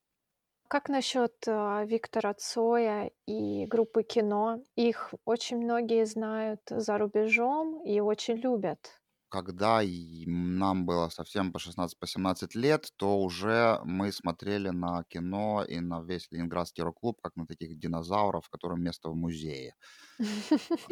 Как 0.67 0.89
насчет 0.89 1.33
э, 1.47 1.85
Виктора 1.85 2.33
Цоя 2.33 3.11
и 3.27 3.65
группы 3.67 4.03
кино? 4.03 4.63
Их 4.75 5.13
очень 5.23 5.57
многие 5.57 6.05
знают 6.05 6.61
за 6.69 6.97
рубежом 6.97 7.83
и 7.83 7.99
очень 7.99 8.35
любят 8.35 8.99
когда 9.35 9.81
нам 10.25 10.85
было 10.85 11.09
совсем 11.09 11.51
по 11.51 11.57
16-17 11.57 12.49
лет, 12.53 12.93
то 12.95 13.19
уже 13.19 13.81
мы 13.83 14.13
смотрели 14.13 14.69
на 14.69 15.03
кино 15.03 15.65
и 15.67 15.81
на 15.81 16.01
весь 16.01 16.31
Ленинградский 16.31 16.83
рок-клуб, 16.83 17.19
как 17.21 17.35
на 17.35 17.45
таких 17.45 17.77
динозавров, 17.77 18.47
которым 18.49 18.81
место 18.81 19.09
в 19.09 19.15
музее. 19.15 19.75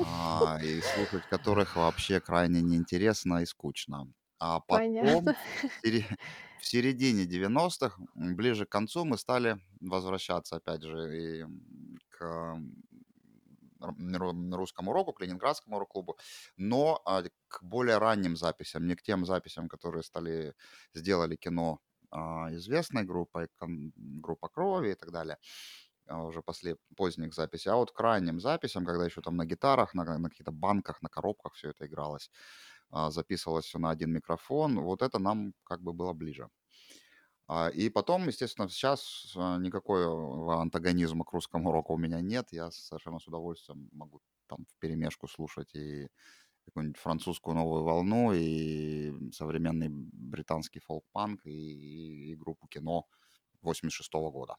А, 0.05 0.59
и 0.61 0.81
слушать 0.81 1.23
которых 1.29 1.77
вообще 1.77 2.19
крайне 2.19 2.61
неинтересно 2.61 3.41
и 3.41 3.45
скучно. 3.45 4.07
А 4.39 4.59
потом, 4.59 5.29
в 6.59 6.65
середине 6.65 7.23
90-х, 7.23 7.97
ближе 8.15 8.65
к 8.65 8.69
концу, 8.69 9.05
мы 9.05 9.17
стали 9.17 9.57
возвращаться, 9.79 10.57
опять 10.57 10.83
же, 10.83 10.97
и 11.17 11.45
к 12.09 12.57
русскому 13.83 14.93
року, 14.93 15.13
к 15.13 15.21
ленинградскому 15.21 15.79
рок-клубу, 15.79 16.17
но 16.57 17.01
а, 17.05 17.23
к 17.47 17.63
более 17.63 17.97
ранним 17.97 18.35
записям, 18.35 18.87
не 18.87 18.95
к 18.95 19.01
тем 19.03 19.25
записям, 19.25 19.67
которые 19.69 20.03
стали, 20.03 20.53
сделали 20.93 21.35
кино 21.35 21.79
а, 22.11 22.49
известной 22.53 23.03
группой, 23.03 23.47
группа 24.21 24.49
крови 24.49 24.91
и 24.91 24.95
так 24.95 25.11
далее 25.11 25.37
а, 26.07 26.23
уже 26.23 26.41
после 26.41 26.77
поздних 26.95 27.33
записей, 27.33 27.71
а 27.71 27.75
вот 27.75 27.91
к 27.91 27.99
ранним 27.99 28.39
записям, 28.39 28.85
когда 28.85 29.05
еще 29.05 29.21
там 29.21 29.37
на 29.37 29.45
гитарах, 29.45 29.93
на, 29.93 30.17
на 30.17 30.29
каких-то 30.29 30.51
банках, 30.51 31.01
на 31.01 31.09
коробках 31.09 31.53
все 31.53 31.69
это 31.69 31.85
игралось, 31.85 32.31
записывалось 33.09 33.65
все 33.65 33.79
на 33.79 33.89
один 33.91 34.11
микрофон, 34.11 34.79
вот 34.79 35.01
это 35.01 35.19
нам 35.19 35.53
как 35.63 35.81
бы 35.81 35.93
было 35.93 36.13
ближе. 36.13 36.49
А, 37.47 37.69
и 37.69 37.89
потом, 37.89 38.27
естественно, 38.27 38.69
сейчас 38.69 39.33
а, 39.35 39.57
никакого 39.57 40.61
антагонизма 40.61 41.25
к 41.25 41.33
русскому 41.33 41.71
року 41.71 41.93
у 41.93 41.97
меня 41.97 42.21
нет. 42.21 42.47
Я 42.51 42.71
совершенно 42.71 43.19
с 43.19 43.27
удовольствием 43.27 43.89
могу 43.91 44.21
там 44.47 44.65
в 44.65 44.79
перемешку 44.79 45.27
слушать 45.27 45.73
и 45.75 46.07
какую-нибудь 46.65 46.97
французскую 46.97 47.55
новую 47.55 47.83
волну, 47.83 48.31
и 48.33 49.31
современный 49.31 49.89
британский 49.89 50.79
фолк-панк, 50.79 51.45
и, 51.45 52.31
и 52.31 52.35
группу 52.35 52.67
кино 52.67 53.05
86 53.61 54.13
-го 54.13 54.31
года. 54.31 54.55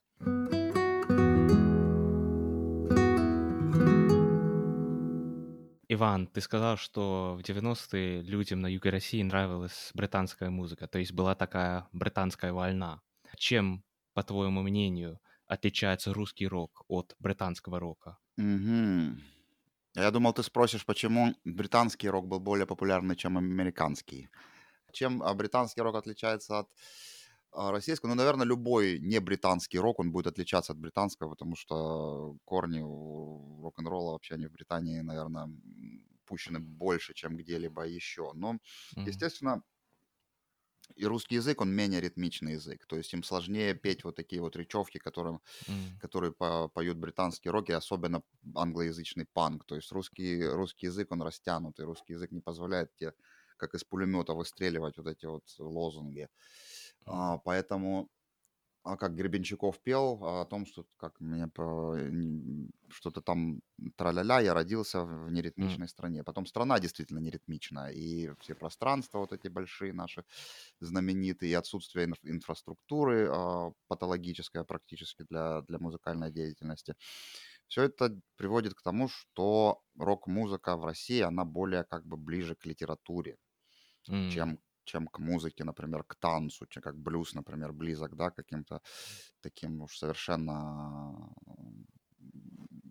Иван, 5.94 6.26
ты 6.26 6.40
сказал, 6.40 6.76
что 6.76 7.36
в 7.38 7.40
90-е 7.40 8.22
людям 8.22 8.60
на 8.60 8.66
юге 8.66 8.90
России 8.90 9.22
нравилась 9.22 9.90
британская 9.94 10.50
музыка, 10.50 10.88
то 10.88 10.98
есть 10.98 11.12
была 11.12 11.34
такая 11.34 11.86
британская 11.92 12.52
волна. 12.52 13.00
Чем, 13.36 13.84
по 14.12 14.22
твоему 14.22 14.62
мнению, 14.62 15.20
отличается 15.46 16.12
русский 16.12 16.48
рок 16.48 16.84
от 16.88 17.14
британского 17.20 17.78
рока? 17.78 18.18
Угу. 18.38 19.20
Я 19.94 20.10
думал, 20.10 20.32
ты 20.32 20.42
спросишь, 20.42 20.84
почему 20.84 21.34
британский 21.44 22.08
рок 22.08 22.26
был 22.26 22.40
более 22.40 22.66
популярный, 22.66 23.14
чем 23.14 23.38
американский. 23.38 24.28
Чем 24.92 25.22
а, 25.22 25.32
британский 25.34 25.82
рок 25.82 25.94
отличается 25.94 26.58
от 26.58 26.68
российского? 27.54 28.10
Ну, 28.10 28.16
наверное, 28.16 28.46
любой 28.46 28.98
не 28.98 29.20
британский 29.20 29.78
рок, 29.78 30.00
он 30.00 30.12
будет 30.12 30.26
отличаться 30.26 30.72
от 30.72 30.78
британского, 30.78 31.30
потому 31.30 31.56
что 31.56 32.36
корни 32.44 32.80
рок-н-ролла 33.62 34.12
вообще 34.12 34.34
они 34.34 34.46
в 34.46 34.52
Британии, 34.52 35.00
наверное, 35.00 35.50
пущены 36.26 36.60
больше, 36.60 37.14
чем 37.14 37.36
где-либо 37.36 37.86
еще. 37.86 38.32
Но, 38.34 38.54
mm-hmm. 38.54 39.06
естественно, 39.06 39.62
и 40.96 41.06
русский 41.06 41.36
язык, 41.36 41.60
он 41.60 41.70
менее 41.70 42.00
ритмичный 42.00 42.52
язык. 42.52 42.86
То 42.86 42.96
есть 42.96 43.12
им 43.12 43.22
сложнее 43.22 43.74
петь 43.74 44.04
вот 44.04 44.16
такие 44.16 44.42
вот 44.42 44.54
речевки, 44.56 44.98
которым, 44.98 45.40
mm. 45.66 45.98
которые 46.00 46.32
по, 46.32 46.68
поют 46.68 46.98
британские 46.98 47.52
роки, 47.52 47.72
особенно 47.72 48.22
англоязычный 48.54 49.26
панк. 49.32 49.64
То 49.64 49.76
есть 49.76 49.90
русский, 49.92 50.44
русский 50.44 50.86
язык, 50.86 51.10
он 51.10 51.22
растянутый. 51.22 51.86
Русский 51.86 52.12
язык 52.12 52.32
не 52.32 52.40
позволяет 52.40 52.94
тебе, 52.96 53.14
как 53.56 53.74
из 53.74 53.82
пулемета, 53.82 54.34
выстреливать 54.34 54.98
вот 54.98 55.06
эти 55.06 55.24
вот 55.24 55.44
лозунги. 55.58 56.22
Mm. 56.22 56.28
А, 57.06 57.38
поэтому 57.38 58.08
а 58.84 58.98
как 58.98 59.16
Гребенщиков 59.16 59.80
пел 59.80 60.22
о 60.22 60.44
том, 60.44 60.66
что 60.66 60.84
как 60.98 61.18
мне 61.18 61.50
что-то 62.90 63.22
там 63.22 63.62
траля-ля, 63.96 64.40
я 64.40 64.52
родился 64.52 65.04
в 65.04 65.30
неритмичной 65.30 65.88
стране. 65.88 66.22
Потом 66.22 66.44
страна 66.44 66.78
действительно 66.78 67.18
неритмичная, 67.18 67.92
и 67.92 68.30
все 68.40 68.54
пространства 68.54 69.20
вот 69.20 69.32
эти 69.32 69.48
большие 69.48 69.94
наши 69.94 70.24
знаменитые, 70.80 71.52
и 71.52 71.54
отсутствие 71.54 72.06
инфра- 72.06 72.30
инфраструктуры 72.30 73.30
э, 73.32 73.72
патологическое 73.88 74.64
практически 74.64 75.24
для, 75.30 75.62
для 75.62 75.78
музыкальной 75.78 76.30
деятельности. 76.30 76.94
Все 77.68 77.84
это 77.84 78.14
приводит 78.36 78.74
к 78.74 78.82
тому, 78.82 79.08
что 79.08 79.80
рок-музыка 79.98 80.76
в 80.76 80.84
России, 80.84 81.20
она 81.20 81.46
более 81.46 81.84
как 81.84 82.04
бы 82.04 82.18
ближе 82.18 82.54
к 82.54 82.66
литературе, 82.66 83.38
mm. 84.10 84.30
чем 84.30 84.60
чем 84.84 85.06
к 85.08 85.18
музыке, 85.18 85.64
например, 85.64 86.04
к 86.04 86.14
танцу, 86.14 86.66
чем 86.66 86.82
как 86.82 86.96
блюз, 86.96 87.34
например, 87.34 87.72
близок, 87.72 88.16
да, 88.16 88.30
каким-то 88.30 88.80
таким 89.40 89.82
уж 89.82 89.96
совершенно 89.98 91.34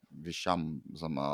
вещам, 0.10 0.82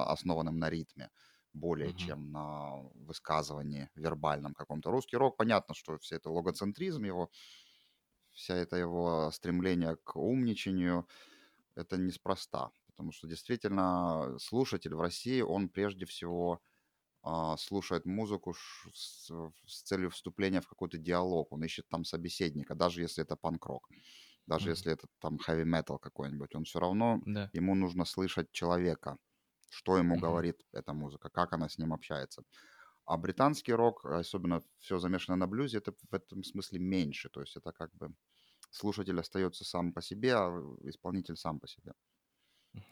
основанным 0.08 0.60
на 0.60 0.70
ритме, 0.70 1.10
более 1.54 1.89
uh-huh. 1.89 1.98
чем 1.98 2.32
на 2.32 2.82
высказывании 2.96 3.89
вербальном 3.96 4.54
каком-то. 4.54 4.92
Русский 4.92 5.18
рок, 5.18 5.38
понятно, 5.38 5.75
что 5.75 5.98
все 5.98 6.16
это 6.16 6.30
логоцентризм 6.30 7.04
его, 7.04 7.30
вся 8.32 8.56
это 8.56 8.75
его 8.78 9.32
стремление 9.32 9.96
к 10.04 10.16
умничанию, 10.16 11.08
это 11.75 11.98
неспроста, 11.98 12.72
потому 12.88 13.12
что 13.12 13.28
действительно 13.28 14.38
слушатель 14.39 14.94
в 14.94 15.01
России, 15.01 15.42
он 15.42 15.70
прежде 15.70 16.06
всего 16.06 16.62
а, 17.22 17.58
слушает 17.58 18.06
музыку 18.06 18.54
с, 18.54 19.30
с 19.68 19.82
целью 19.84 20.10
вступления 20.10 20.62
в 20.62 20.68
какой-то 20.68 20.98
диалог, 20.98 21.52
он 21.52 21.64
ищет 21.64 21.88
там 21.90 22.06
собеседника, 22.06 22.76
даже 22.76 23.02
если 23.02 23.24
это 23.24 23.36
панк-рок, 23.36 23.90
даже 24.48 24.70
mm-hmm. 24.70 24.72
если 24.72 24.94
это 24.94 25.08
там 25.20 25.38
heavy 25.38 25.66
metal 25.66 26.00
какой-нибудь, 26.00 26.56
он 26.56 26.64
все 26.66 26.80
равно, 26.80 27.22
да. 27.26 27.52
ему 27.54 27.76
нужно 27.76 28.06
слышать 28.06 28.52
человека, 28.52 29.18
что 29.70 29.98
ему 29.98 30.18
Мгм. 30.18 30.20
говорит 30.20 30.66
эта 30.74 30.94
музыка, 30.94 31.30
как 31.30 31.54
она 31.54 31.70
с 31.70 31.78
ним 31.78 31.94
общается. 31.94 32.44
А 33.06 33.18
британский 33.18 33.74
рок, 33.74 34.06
особенно 34.06 34.62
все 34.80 35.00
замешано 35.00 35.36
на 35.38 35.48
блюзе, 35.48 35.80
это 35.80 35.94
в 35.94 36.14
этом 36.14 36.44
смысле 36.44 36.80
меньше. 36.80 37.30
То 37.30 37.42
есть 37.42 37.58
это 37.58 37.72
как 37.72 37.94
бы 37.96 38.14
слушатель 38.72 39.20
остается 39.20 39.66
сам 39.66 39.94
по 39.94 40.02
себе, 40.02 40.36
а 40.36 40.50
исполнитель 40.84 41.38
сам 41.38 41.60
по 41.60 41.68
себе. 41.68 41.94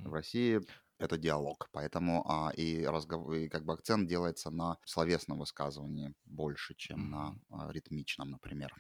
В 0.04 0.12
Мгм. 0.12 0.14
России 0.14 0.62
это 1.00 1.18
диалог, 1.18 1.70
поэтому 1.72 2.24
а, 2.30 2.52
и, 2.56 2.84
разгов... 2.86 3.32
и 3.34 3.50
как 3.50 3.66
бы 3.66 3.74
акцент 3.74 4.08
делается 4.10 4.50
на 4.52 4.78
словесном 4.86 5.40
высказывании 5.40 6.14
больше, 6.26 6.76
чем 6.76 7.10
на 7.10 7.36
а, 7.50 7.72
ритмичном, 7.72 8.32
например. 8.32 8.74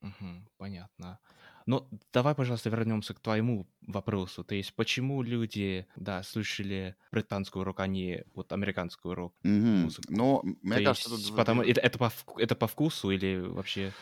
Мгм. 0.00 0.48
Понятно. 0.58 1.20
Ну, 1.66 1.88
давай, 2.12 2.34
пожалуйста, 2.34 2.70
вернемся 2.70 3.14
к 3.14 3.20
твоему 3.20 3.68
вопросу. 3.86 4.42
То 4.44 4.54
есть, 4.54 4.74
почему 4.74 5.22
люди, 5.22 5.86
да, 5.96 6.22
слушали 6.24 6.96
британскую 7.12 7.64
рок, 7.64 7.78
а 7.80 7.86
не 7.86 8.24
вот 8.34 8.52
американскую 8.52 9.14
Мгм. 9.44 9.94
рок-музыку? 9.94 10.08
Но 10.08 10.40
м, 10.44 10.58
То 10.72 10.80
мне 10.80 10.80
кажется, 10.80 11.08
тут 11.10 11.20
есть, 11.20 11.32
в- 11.32 11.34
потому 11.34 11.62
это, 11.62 11.80
это 11.80 11.98
по 11.98 12.10
это 12.38 12.54
по 12.56 12.66
вкусу 12.66 13.10
или 13.10 13.38
вообще? 13.40 13.94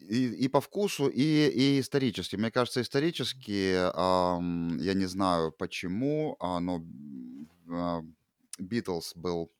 И, 0.00 0.44
и 0.44 0.48
по 0.48 0.60
вкусу, 0.60 1.08
и, 1.08 1.48
и 1.48 1.80
исторически. 1.80 2.36
Мне 2.36 2.50
кажется, 2.50 2.80
исторически, 2.80 3.74
ам, 3.94 4.78
я 4.78 4.94
не 4.94 5.06
знаю 5.06 5.52
почему, 5.52 6.36
а, 6.40 6.60
но 6.60 6.84
Битлз 8.58 9.14
был 9.16 9.52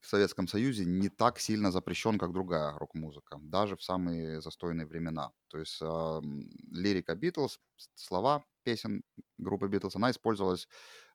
в 0.00 0.06
Советском 0.06 0.46
Союзе 0.46 0.84
не 0.84 1.08
так 1.08 1.38
сильно 1.40 1.70
запрещен, 1.72 2.18
как 2.18 2.32
другая 2.32 2.72
рок-музыка, 2.78 3.38
даже 3.42 3.76
в 3.76 3.82
самые 3.82 4.40
застойные 4.40 4.86
времена. 4.86 5.32
То 5.48 5.58
есть 5.58 5.78
ам, 5.80 6.48
лирика 6.70 7.14
Битлз, 7.14 7.58
слова 7.94 8.44
песен 8.64 9.02
группы 9.38 9.68
Битлз, 9.68 9.96
она 9.96 10.10
использовалась 10.10 10.68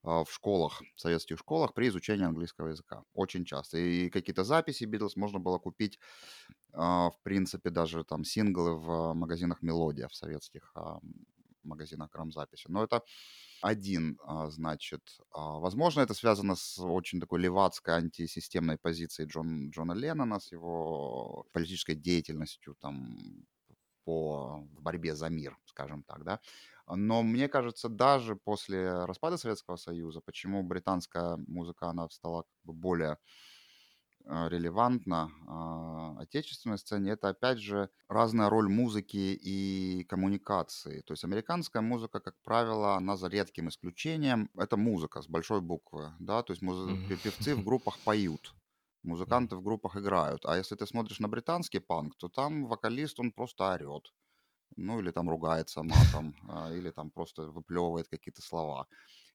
в 0.03 0.27
школах, 0.29 0.81
в 0.95 0.99
советских 1.01 1.39
школах 1.39 1.73
при 1.73 1.89
изучении 1.89 2.25
английского 2.25 2.69
языка 2.69 3.03
очень 3.13 3.45
часто. 3.45 3.77
И 3.77 4.09
какие-то 4.09 4.43
записи 4.43 4.85
Битлз 4.85 5.15
можно 5.15 5.39
было 5.39 5.57
купить, 5.59 5.99
а, 6.73 7.09
в 7.09 7.21
принципе, 7.23 7.69
даже 7.69 8.03
там 8.03 8.23
синглы 8.23 8.75
в 8.75 8.91
а, 8.91 9.13
магазинах 9.13 9.61
«Мелодия», 9.61 10.07
в 10.07 10.15
советских 10.15 10.71
а, 10.75 10.99
магазинах 11.63 12.09
грамзаписи. 12.11 12.67
Но 12.69 12.83
это 12.83 13.03
один, 13.61 14.17
а, 14.23 14.49
значит, 14.49 15.01
а, 15.31 15.59
возможно, 15.59 16.01
это 16.01 16.13
связано 16.13 16.55
с 16.55 16.79
очень 16.79 17.19
такой 17.19 17.41
левацкой 17.41 17.95
антисистемной 17.95 18.77
позицией 18.77 19.27
Джон, 19.27 19.69
Джона 19.69 19.93
Леннона, 19.93 20.39
с 20.39 20.51
его 20.51 21.45
политической 21.51 21.95
деятельностью 21.95 22.75
там 22.79 23.45
по 24.09 24.65
в 24.73 24.81
борьбе 24.81 25.15
за 25.15 25.29
мир, 25.29 25.57
скажем 25.65 26.03
так, 26.03 26.23
да. 26.23 26.39
Но 26.87 27.21
мне 27.21 27.47
кажется, 27.47 27.89
даже 27.89 28.35
после 28.35 29.05
распада 29.05 29.37
Советского 29.37 29.75
Союза, 29.75 30.21
почему 30.21 30.63
британская 30.63 31.37
музыка, 31.37 31.87
она 31.89 32.09
стала 32.09 32.41
как 32.43 32.57
бы 32.63 32.73
более 32.73 33.17
а, 34.25 34.47
релевантна 34.49 35.31
а, 35.47 36.15
отечественной 36.19 36.77
сцене, 36.77 37.11
это 37.11 37.29
опять 37.29 37.59
же 37.59 37.89
разная 38.07 38.49
роль 38.49 38.67
музыки 38.69 39.17
и 39.41 40.03
коммуникации. 40.09 41.01
То 41.01 41.13
есть 41.13 41.23
американская 41.23 41.81
музыка, 41.81 42.19
как 42.19 42.35
правило, 42.43 42.95
она 42.95 43.15
за 43.17 43.27
редким 43.27 43.69
исключением, 43.69 44.49
это 44.57 44.77
музыка 44.77 45.21
с 45.21 45.27
большой 45.27 45.61
буквы, 45.61 46.13
да, 46.19 46.43
то 46.43 46.53
есть 46.53 46.61
пе- 47.07 47.17
певцы 47.17 47.55
в 47.55 47.63
группах 47.63 48.01
поют, 48.03 48.55
музыканты 49.03 49.55
в 49.55 49.61
группах 49.61 49.97
играют. 49.97 50.45
А 50.45 50.57
если 50.57 50.75
ты 50.75 50.85
смотришь 50.85 51.19
на 51.19 51.27
британский 51.27 51.79
панк, 51.79 52.15
то 52.17 52.29
там 52.29 52.65
вокалист, 52.65 53.19
он 53.19 53.31
просто 53.31 53.73
орет. 53.73 54.13
Ну, 54.75 54.99
или 54.99 55.11
там 55.11 55.29
ругается 55.29 55.83
матом, 55.83 56.35
а, 56.47 56.71
или 56.71 56.91
там 56.91 57.11
просто 57.11 57.43
выплевывает 57.43 58.07
какие-то 58.07 58.41
слова. 58.41 58.87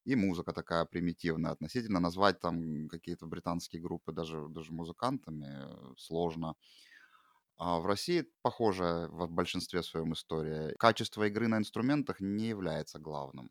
И 0.04 0.16
музыка 0.16 0.52
такая 0.52 0.84
примитивная 0.84 1.52
относительно. 1.52 2.00
Назвать 2.00 2.40
там 2.40 2.88
какие-то 2.88 3.26
британские 3.26 3.82
группы 3.82 4.12
даже, 4.12 4.48
даже 4.48 4.72
музыкантами 4.72 5.46
э, 5.48 5.94
сложно. 5.96 6.54
А 7.56 7.78
в 7.78 7.86
России 7.86 8.26
похожая 8.42 9.08
в 9.08 9.30
большинстве 9.30 9.82
своем 9.82 10.12
история. 10.12 10.74
Качество 10.78 11.26
игры 11.26 11.48
на 11.48 11.58
инструментах 11.58 12.20
не 12.20 12.48
является 12.48 12.98
главным. 12.98 13.50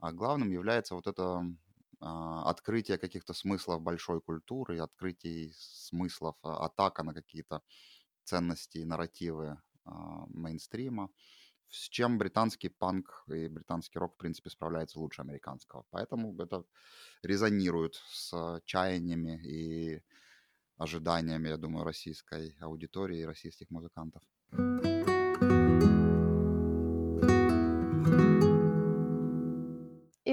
А 0.00 0.12
главным 0.12 0.50
является 0.50 0.94
вот 0.94 1.06
это 1.06 1.44
открытие 2.00 2.98
каких-то 2.98 3.34
смыслов 3.34 3.82
большой 3.82 4.20
культуры, 4.20 4.78
открытие 4.78 5.52
смыслов, 5.54 6.36
а, 6.42 6.66
атака 6.66 7.02
на 7.02 7.14
какие-то 7.14 7.62
ценности 8.24 8.78
и 8.78 8.84
нарративы 8.84 9.60
а, 9.84 10.26
мейнстрима, 10.28 11.10
с 11.68 11.88
чем 11.88 12.18
британский 12.18 12.68
панк 12.68 13.24
и 13.28 13.48
британский 13.48 13.98
рок, 13.98 14.14
в 14.14 14.18
принципе, 14.18 14.50
справляется 14.50 15.00
лучше 15.00 15.22
американского. 15.22 15.84
Поэтому 15.90 16.34
это 16.40 16.64
резонирует 17.22 17.94
с 18.10 18.60
чаяниями 18.64 19.40
и 19.44 20.02
ожиданиями, 20.76 21.48
я 21.48 21.56
думаю, 21.56 21.84
российской 21.84 22.56
аудитории 22.60 23.20
и 23.20 23.26
российских 23.26 23.70
музыкантов. 23.70 24.22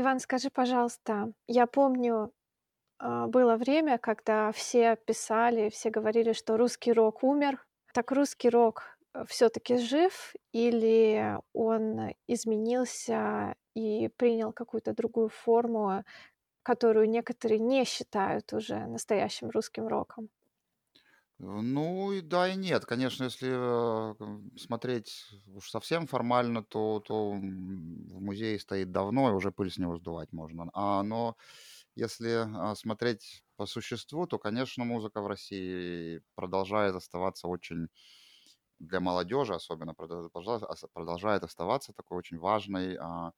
Иван, 0.05 0.19
скажи, 0.19 0.51
пожалуйста, 0.51 1.33
я 1.47 1.65
помню, 1.65 2.31
а, 2.99 3.27
было 3.27 3.57
время, 3.57 3.97
когда 3.97 4.51
все 4.51 4.97
писали, 4.97 5.69
все 5.69 5.89
говорили, 5.89 6.33
что 6.33 6.57
русский 6.57 6.93
рок 6.93 7.23
умер. 7.23 7.65
Так 7.91 8.11
русский 8.11 8.49
рок 8.51 8.99
все-таки 9.27 9.77
жив 9.77 10.35
или 10.51 11.39
он 11.53 12.13
изменился 12.27 13.55
и 13.73 14.09
принял 14.17 14.53
какую-то 14.53 14.93
другую 14.93 15.29
форму, 15.29 16.03
которую 16.63 17.09
некоторые 17.09 17.59
не 17.59 17.83
считают 17.85 18.53
уже 18.53 18.85
настоящим 18.87 19.49
русским 19.49 19.87
роком? 19.87 20.29
Ну 21.37 22.13
и 22.13 22.21
да, 22.21 22.47
и 22.47 22.55
нет. 22.55 22.85
Конечно, 22.85 23.25
если 23.25 23.49
э, 23.51 24.57
смотреть 24.57 25.25
уж 25.47 25.69
совсем 25.69 26.07
формально, 26.07 26.63
то, 26.63 27.01
то 27.01 27.31
в 27.31 27.35
музее 28.21 28.57
стоит 28.57 28.91
давно, 28.91 29.29
и 29.29 29.33
уже 29.33 29.51
пыль 29.51 29.69
с 29.69 29.77
него 29.77 29.97
сдувать 29.97 30.31
можно. 30.31 30.69
А, 30.73 31.03
но 31.03 31.35
если 31.95 32.29
а, 32.31 32.75
смотреть 32.75 33.43
по 33.57 33.65
существу, 33.65 34.27
то, 34.27 34.39
конечно, 34.39 34.85
музыка 34.85 35.21
в 35.21 35.27
России 35.27 36.21
продолжает 36.35 36.95
оставаться 36.95 37.47
очень 37.49 37.89
для 38.79 38.99
молодежи 38.99 39.53
особенно 39.55 39.93
продо- 39.93 40.29
продолжает 40.29 40.63
ос- 40.63 40.85
продолжает 40.93 41.43
оставаться 41.43 41.93
такой 41.93 42.17
очень 42.17 42.37
важной 42.39 42.97
а, 42.99 43.31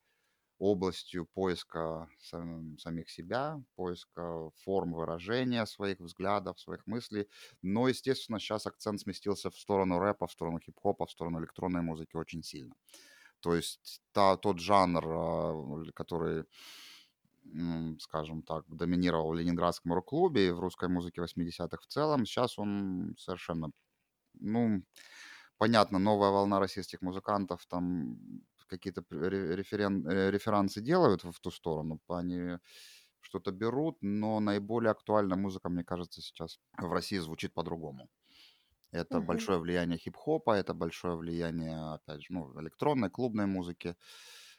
областью 0.60 1.26
поиска 1.26 2.10
сам- 2.20 2.78
самих 2.80 3.10
себя, 3.10 3.62
поиска 3.76 4.50
форм 4.64 4.94
выражения 4.94 5.66
своих 5.66 6.00
взглядов, 6.00 6.60
своих 6.60 6.88
мыслей. 6.88 7.28
Но, 7.62 7.88
естественно, 7.88 8.40
сейчас 8.40 8.66
акцент 8.68 9.02
сместился 9.02 9.50
в 9.52 9.58
сторону 9.58 10.00
рэпа, 10.00 10.28
в 10.28 10.32
сторону 10.32 10.60
хип-хопа, 10.60 11.06
в 11.06 11.12
сторону 11.12 11.40
электронной 11.40 11.82
музыки 11.82 12.16
очень 12.16 12.44
сильно. 12.44 12.76
То 13.42 13.56
есть 13.56 14.02
та, 14.14 14.38
тот 14.38 14.60
жанр, 14.60 15.04
а, 15.08 15.84
который, 15.94 16.46
скажем 18.00 18.44
так, 18.44 18.66
доминировал 18.68 19.32
в 19.32 19.36
ленинградском 19.36 19.94
рок-клубе 19.94 20.48
и 20.48 20.52
в 20.52 20.60
русской 20.60 20.90
музыке 20.90 21.22
80-х 21.22 21.84
в 21.84 21.88
целом, 21.88 22.26
сейчас 22.26 22.60
он 22.60 23.16
совершенно, 23.18 23.72
ну, 24.34 24.84
понятно, 25.58 26.00
новая 26.00 26.32
волна 26.32 26.60
российских 26.60 27.02
музыкантов 27.02 27.66
там 27.68 28.18
какие-то 28.68 29.02
референ- 29.12 30.08
э, 30.10 30.32
референсы 30.32 30.82
делают 30.82 31.24
в 31.24 31.40
ту 31.40 31.52
сторону, 31.52 32.00
они 32.10 32.60
что-то 33.22 33.52
берут, 33.52 33.98
но 34.02 34.40
наиболее 34.40 34.92
актуальная 34.92 35.38
музыка, 35.38 35.70
мне 35.70 35.84
кажется, 35.84 36.22
сейчас 36.22 36.60
в 36.78 36.92
России 36.94 37.18
звучит 37.20 37.54
по-другому. 37.54 38.10
Это 38.92 39.20
Мгм. 39.20 39.20
большое 39.22 39.60
влияние 39.60 39.98
хип-хопа, 40.00 40.52
это 40.56 40.74
большое 40.74 41.18
влияние, 41.18 41.78
опять 41.96 42.22
же, 42.22 42.28
ну, 42.34 42.60
электронной, 42.62 43.10
клубной 43.10 43.46
музыки. 43.46 43.96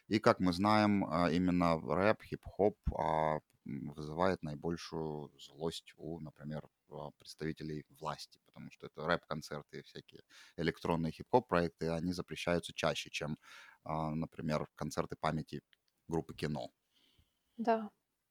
И, 0.09 0.18
как 0.18 0.40
мы 0.40 0.53
знаем, 0.53 1.05
а, 1.05 1.31
именно 1.31 1.81
рэп, 1.81 2.23
хип-хоп 2.23 2.77
а, 2.99 3.40
вызывает 3.64 4.42
наибольшую 4.42 5.31
злость 5.38 5.92
у, 5.97 6.21
например, 6.21 6.68
а, 6.90 7.11
представителей 7.12 7.85
власти, 7.90 8.40
потому 8.47 8.71
что 8.71 8.87
это 8.87 9.07
рэп-концерты 9.07 9.81
и 9.81 9.83
всякие 9.83 10.23
электронные 10.57 11.12
хип-хоп 11.12 11.49
проекты, 11.49 11.88
они 11.90 12.12
запрещаются 12.12 12.73
чаще, 12.75 13.11
чем, 13.11 13.38
например, 14.14 14.68
концерты 14.77 15.16
памяти 15.16 15.62
группы 16.09 16.35
кино. 16.35 16.70
Да. 17.57 17.90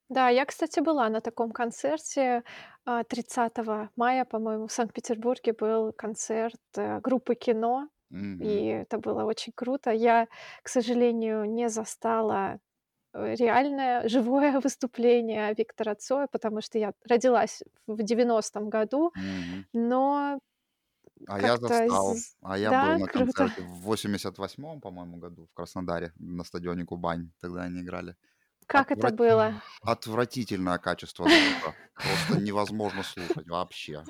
Да, 0.10 0.30
я, 0.30 0.46
кстати, 0.46 0.80
была 0.80 1.10
на 1.10 1.20
таком 1.22 1.52
концерте. 1.52 2.44
а, 2.86 3.04
30 3.04 3.90
мая, 3.98 4.24
по-моему, 4.26 4.68
в 4.68 4.72
Санкт-Петербурге 4.72 5.54
был 5.54 5.92
концерт 5.94 6.62
э, 6.78 7.00
группы 7.02 7.36
кино, 7.36 7.90
Мгм. 8.10 8.38
и 8.40 8.66
это 8.68 8.98
было 9.00 9.26
очень 9.26 9.52
круто. 9.54 9.92
Я, 9.92 10.28
к 10.64 10.70
сожалению, 10.70 11.44
не 11.46 11.68
застала 11.70 12.60
э, 13.14 13.36
реальное 13.36 14.08
живое 14.10 14.60
выступление 14.62 15.54
Виктора 15.58 15.96
Цоя, 15.96 16.28
потому 16.32 16.62
что 16.62 16.80
я 16.80 16.94
родилась 17.10 17.64
в 17.88 18.04
90-м 18.04 18.70
году, 18.70 19.14
Мгм. 19.16 19.66
но 19.74 20.40
А 21.28 21.40
я 21.40 21.48
как-то... 21.58 21.68
застал. 21.68 22.16
з- 22.16 22.36
А 22.42 22.58
я 22.58 22.70
был 22.70 22.78
Да, 22.78 22.98
на 22.98 23.08
круто. 23.08 23.34
концерте 23.34 23.62
в 23.62 23.92
88-м, 23.92 24.82
по-моему, 24.82 25.18
году 25.18 25.48
в 25.48 25.54
Краснодаре 25.54 26.14
на 26.20 26.44
стадионе 26.44 26.86
Кубань. 26.86 27.32
Тогда 27.42 27.64
они 27.64 27.82
играли. 27.82 28.16
Как 28.68 28.92
это 28.92 29.12
было? 29.14 29.62
Отвратительное 29.82 30.78
качество 30.78 31.26
звука. 31.28 31.76
Просто 31.96 32.42
невозможно 32.42 33.04
слушать 33.04 33.48
вообще. 33.48 34.04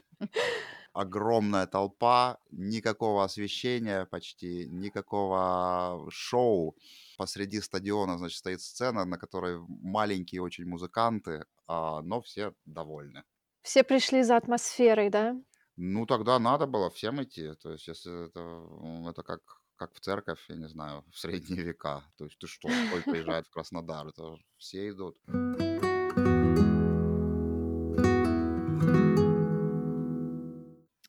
Огромная 0.94 1.68
толпа, 1.68 2.40
никакого 2.52 3.24
освещения 3.24 4.06
почти, 4.06 4.68
никакого 4.68 6.08
шоу. 6.10 6.76
Посреди 7.18 7.62
стадиона, 7.62 8.18
значит, 8.18 8.38
стоит 8.40 8.62
сцена, 8.62 9.06
на 9.06 9.18
которой 9.18 9.60
маленькие 9.68 10.42
очень 10.42 10.66
музыканты, 10.66 11.46
а, 11.68 12.02
но 12.02 12.20
все 12.22 12.54
довольны. 12.66 13.24
Все 13.62 13.84
пришли 13.84 14.24
за 14.24 14.38
атмосферой, 14.38 15.10
да? 15.12 15.36
Ну, 15.80 16.08
тогда 16.08 16.40
надо 16.40 16.66
было 16.66 16.90
всем 16.90 17.22
идти. 17.22 17.54
То 17.54 17.72
есть, 17.72 17.88
если 17.88 18.26
это, 18.26 19.10
это 19.10 19.22
как, 19.22 19.42
как 19.76 19.94
в 19.94 20.00
церковь, 20.00 20.44
я 20.50 20.56
не 20.56 20.68
знаю, 20.68 21.06
в 21.12 21.20
средние 21.20 21.62
века. 21.62 22.04
То 22.18 22.26
есть, 22.26 22.40
ты 22.40 22.48
что, 22.48 22.68
кто 22.68 23.12
приезжает 23.12 23.46
в 23.46 23.52
Краснодар? 23.52 24.08
Это 24.08 24.38
все 24.58 24.90
идут. 24.90 25.18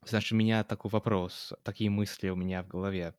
Значит, 0.04 0.32
у 0.32 0.36
меня 0.36 0.64
такой 0.64 0.90
вопрос, 0.90 1.54
такие 1.62 1.88
мысли 1.88 2.28
у 2.28 2.36
меня 2.36 2.62
в 2.62 2.68
голове. 2.68 3.14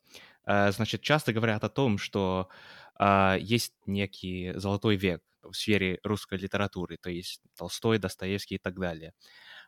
Э, 0.46 0.70
значит, 0.70 1.02
часто 1.02 1.32
говорят 1.32 1.64
о 1.64 1.68
том, 1.68 1.98
что 1.98 2.48
а, 2.96 3.36
есть 3.40 3.74
некий 3.86 4.52
золотой 4.54 4.96
век 4.96 5.22
в 5.42 5.54
сфере 5.54 5.98
русской 6.04 6.38
литературы, 6.38 6.96
то 6.96 7.10
есть 7.10 7.40
Толстой, 7.56 7.98
Достоевский 7.98 8.56
и 8.56 8.58
так 8.58 8.78
далее. 8.78 9.14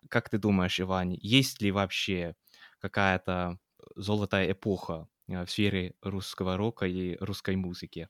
Как 0.09 0.29
ты 0.31 0.39
думаешь, 0.39 0.81
Иван, 0.81 1.11
есть 1.11 1.61
ли 1.63 1.71
вообще 1.73 2.37
какая-то 2.81 3.59
золотая 3.97 4.53
эпоха 4.53 5.09
э, 5.29 5.45
в 5.45 5.51
сфере 5.51 5.95
русского 6.03 6.57
рока 6.57 6.87
и 6.87 7.17
русской 7.21 7.57
музыки? 7.57 8.09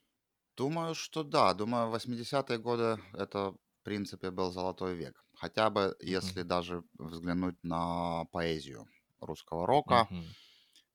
Думаю, 0.57 0.94
что 0.94 1.22
да. 1.24 1.55
Думаю, 1.55 1.90
80-е 1.90 2.59
годы 2.59 2.98
это, 3.14 3.52
в 3.52 3.59
принципе, 3.85 4.31
был 4.31 4.50
золотой 4.50 4.94
век. 4.94 5.24
Хотя 5.35 5.70
бы, 5.70 5.96
если 6.00 6.42
даже 6.42 6.85
взглянуть 6.98 7.57
на 7.62 8.24
поэзию 8.33 8.87
русского 9.20 9.66
рока. 9.66 10.09
Мгм. 10.11 10.35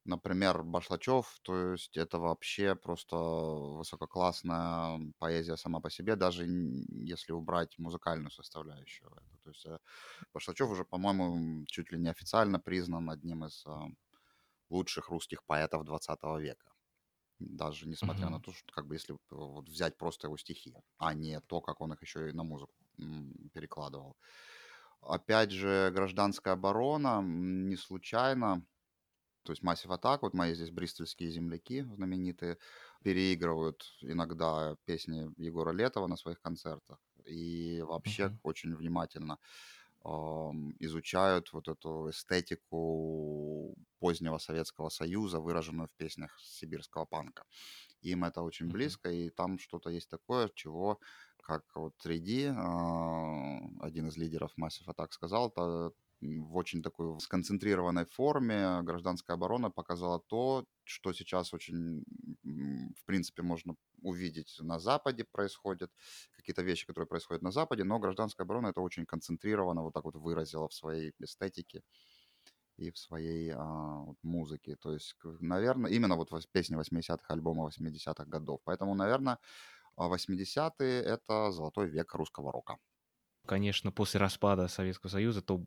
Например, 0.06 0.64
Башлачев, 0.64 1.40
то 1.44 1.74
есть 1.74 1.98
это 1.98 2.20
вообще 2.20 2.76
просто 2.76 3.18
высококлассная 3.18 5.00
поэзия 5.20 5.58
сама 5.58 5.82
по 5.82 5.90
себе, 5.92 6.16
даже 6.16 6.46
если 6.48 7.34
убрать 7.34 7.78
музыкальную 7.80 8.32
составляющую. 8.32 9.12
То 9.48 9.52
есть 9.52 9.66
э, 9.66 9.80
Башлачев 10.34 10.70
уже, 10.70 10.86
по-моему, 10.86 11.66
чуть 11.68 11.92
ли 11.92 12.00
не 12.00 12.10
официально 12.10 12.60
признан 12.60 13.10
одним 13.10 13.46
из 13.46 13.66
э, 13.66 13.72
лучших 14.70 15.10
русских 15.10 15.44
поэтов 15.46 15.86
20 15.86 16.40
века. 16.40 16.74
Даже 17.40 17.88
несмотря 17.90 18.30
на 18.30 18.40
Мгм. 18.40 18.42
то, 18.42 18.54
что 18.54 18.74
как 18.74 18.88
бы 18.88 18.96
если 18.96 19.16
э, 19.16 19.18
вот 19.32 19.70
взять 19.70 19.98
просто 19.98 20.28
его 20.28 20.38
стихи, 20.38 20.76
а 20.98 21.14
не 21.14 21.42
то, 21.42 21.62
как 21.62 21.82
он 21.82 21.94
их 21.94 22.02
еще 22.04 22.30
и 22.30 22.34
на 22.34 22.44
музыку 22.44 22.76
перекладывал. 23.54 24.18
Опять 25.02 25.52
же, 25.52 25.92
гражданская 25.94 26.54
оборона 26.56 27.22
не 27.24 27.76
случайно 27.76 28.66
то 29.44 29.54
есть 29.54 29.64
Massive 29.64 29.98
Attack, 29.98 30.20
вот 30.24 30.34
мои 30.36 30.54
здесь 30.56 30.72
бристольские 30.72 31.32
земляки 31.32 31.84
знаменитые, 31.84 32.60
переигрывают 33.04 33.84
иногда 34.02 34.78
песни 34.86 35.32
Егора 35.38 35.72
Летова 35.72 36.08
на 36.08 36.18
своих 36.18 36.42
концертах. 36.42 37.00
И 37.28 37.82
вообще 37.82 38.30
Мгм. 38.30 38.40
очень 38.44 38.76
внимательно 38.76 39.40
изучают 40.80 41.52
вот 41.54 41.68
эту 41.68 42.10
эстетику 42.10 43.76
позднего 44.00 44.38
Советского 44.38 44.90
Союза, 44.90 45.40
выраженную 45.40 45.90
в 45.90 45.96
песнях 45.98 46.40
сибирского 46.40 47.06
панка. 47.06 47.44
Им 48.02 48.26
это 48.26 48.42
очень 48.44 48.70
Мгм. 48.70 48.72
близко, 48.72 49.12
и 49.12 49.30
там 49.30 49.60
что-то 49.60 49.90
есть 49.92 50.10
такое, 50.10 50.50
чего, 50.56 51.00
как 51.42 51.63
вот 51.76 51.98
3D, 51.98 52.48
а, 52.56 53.60
один 53.82 54.08
из 54.10 54.18
лидеров 54.18 54.54
Massive 54.60 54.88
Attack 54.88 55.10
сказал, 55.12 55.52
то 55.52 55.94
в 56.22 56.56
очень 56.56 56.82
такой 56.82 57.20
сконцентрированной 57.20 58.06
форме 58.06 58.82
гражданская 58.82 59.36
оборона 59.36 59.70
показала 59.70 60.20
то, 60.20 60.66
что 60.84 61.14
сейчас 61.14 61.54
очень, 61.54 62.04
в 62.44 63.06
принципе, 63.06 63.44
можно 63.44 63.76
увидеть 64.02 64.58
на 64.60 64.80
Западе 64.80 65.26
происходит, 65.32 65.92
какие-то 66.32 66.64
вещи, 66.64 66.86
которые 66.86 67.08
происходят 67.08 67.44
на 67.44 67.52
Западе, 67.52 67.84
но 67.84 68.00
гражданская 68.00 68.46
оборона 68.46 68.68
это 68.68 68.82
очень 68.82 69.06
концентрированно 69.06 69.84
вот 69.84 69.94
так 69.94 70.06
вот 70.06 70.16
выразила 70.16 70.68
в 70.68 70.74
своей 70.74 71.14
эстетике 71.20 71.82
и 72.78 72.92
в 72.92 72.98
своей 72.98 73.52
а, 73.56 74.04
вот 74.06 74.18
музыке. 74.24 74.76
То 74.76 74.94
есть, 74.94 75.16
наверное, 75.24 75.92
именно 75.92 76.16
вот 76.16 76.30
песни 76.52 76.78
80-х, 76.78 77.26
альбома 77.28 77.70
80-х 77.70 78.26
годов. 78.26 78.62
Поэтому, 78.64 78.96
наверное, 78.96 79.40
80-е— 79.98 81.02
это 81.04 81.52
золотой 81.52 81.88
век 81.90 82.14
русского 82.14 82.52
рока. 82.52 82.78
Конечно, 83.48 83.92
после 83.94 84.20
распада 84.20 84.68
Советского 84.68 85.10
Союза 85.10 85.42
то 85.42 85.64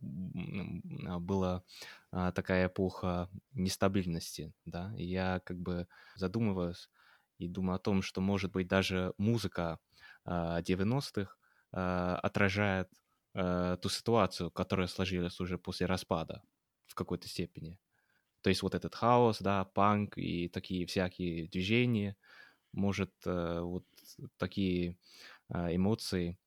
а, 1.07 1.19
была 1.19 1.64
а, 2.11 2.31
такая 2.33 2.66
эпоха 2.66 3.31
нестабильности, 3.55 4.53
да. 4.66 4.93
Я 4.97 5.40
как 5.45 5.59
бы 5.59 5.88
задумываюсь 6.14 6.90
и 7.38 7.49
думаю 7.49 7.77
о 7.77 7.79
том, 7.79 8.03
что, 8.03 8.21
может 8.21 8.53
быть, 8.53 8.69
даже 8.69 9.14
музыка 9.16 9.79
а, 10.27 10.61
90-х 10.61 11.37
а, 11.73 12.16
отражает 12.23 12.88
ту 13.33 13.88
ситуацию, 13.88 14.51
которая 14.51 14.88
сложилась 14.88 15.38
уже 15.38 15.57
после 15.57 15.87
распада 15.87 16.43
в 16.88 16.97
какой-то 16.97 17.29
степени. 17.29 17.79
То 18.43 18.51
есть 18.51 18.62
вот 18.62 18.75
этот 18.75 18.95
хаос, 18.95 19.40
да, 19.40 19.64
панк 19.66 20.19
и 20.19 20.49
такие 20.49 20.87
всякие 20.87 21.49
движения, 21.49 22.16
может, 22.73 23.12
э, 23.27 23.61
вот 23.61 23.85
такие 24.38 24.99
эмоции 25.51 26.38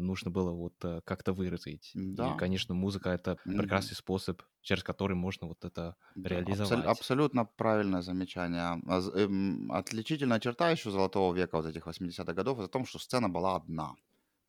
нужно 0.00 0.30
было 0.30 0.52
вот 0.52 0.84
э, 0.84 1.00
как-то 1.04 1.32
выразить. 1.32 1.98
И, 2.18 2.34
Да. 2.34 2.34
конечно, 2.34 2.74
музыка— 2.74 3.10
это 3.10 3.38
прекрасный 3.54 3.94
способ, 3.96 4.42
через 4.60 4.82
который 4.84 5.16
можно 5.16 5.46
вот 5.46 5.64
это 5.64 5.96
Да, 6.14 6.38
абсол- 6.44 6.84
реализовать. 6.84 6.86
абсолютно 6.86 7.44
правильное 7.44 8.02
замечание. 8.02 8.62
А 8.86 9.00
эм, 9.14 9.70
Отличительная 9.72 10.40
черта 10.40 10.70
еще 10.70 10.90
золотого 10.90 11.34
века 11.34 11.56
вот 11.56 11.66
этих 11.66 11.86
80-х 11.86 12.34
годов 12.34 12.58
это 12.58 12.68
в 12.68 12.70
том, 12.70 12.84
что 12.86 12.98
сцена 12.98 13.28
была 13.28 13.56
одна. 13.56 13.94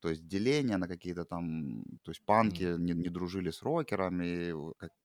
То 0.02 0.10
есть 0.10 0.26
деление 0.26 0.76
на 0.78 0.88
какие-то 0.88 1.24
там... 1.24 1.84
То 2.02 2.10
есть 2.10 2.24
панки 2.26 2.64
Мгм. 2.64 2.78
не, 2.78 2.92
не 2.94 3.08
дружили 3.08 3.50
с 3.50 3.62
рокерами, 3.62 4.52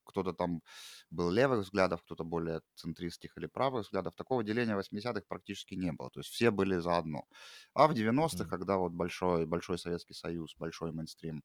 кто-то 0.04 0.34
там 0.34 0.64
был 1.12 1.30
левых 1.32 1.60
взглядов, 1.62 2.02
кто-то 2.04 2.24
более 2.24 2.62
центристских 2.76 3.38
или 3.38 3.46
правых 3.48 3.86
взглядов. 3.86 4.16
Такого 4.16 4.44
деления 4.44 4.76
в 4.76 4.80
80-х 4.80 5.26
практически 5.28 5.76
не 5.76 5.92
было. 5.94 6.10
То 6.10 6.22
есть 6.22 6.30
все 6.32 6.52
были 6.52 6.78
заодно. 6.80 7.26
А 7.74 7.88
в 7.88 7.94
90-х, 7.94 8.50
Мгм. 8.50 8.50
когда 8.50 8.78
вот 8.78 8.92
большой, 8.94 9.46
большой 9.46 9.78
Советский 9.80 10.14
Союз, 10.16 10.56
большой 10.58 10.92
мейнстрим 10.92 11.44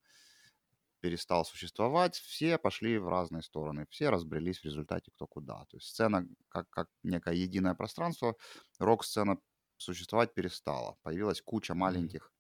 перестал 1.01 1.45
существовать, 1.45 2.15
все 2.17 2.59
пошли 2.59 2.97
в 2.99 3.09
разные 3.09 3.43
стороны, 3.43 3.87
все 3.91 4.11
разбрелись 4.11 4.61
в 4.61 4.65
результате 4.65 5.11
кто 5.11 5.27
куда. 5.27 5.65
То 5.69 5.77
есть 5.77 5.89
сцена 5.89 6.29
как, 6.49 6.71
как 6.71 6.89
некое 7.03 7.35
единое 7.35 7.75
пространство, 7.75 8.37
рок-сцена 8.79 9.39
существовать 9.79 10.33
перестала. 10.35 10.97
Появилась 11.03 11.43
куча 11.43 11.75
маленьких, 11.75 12.32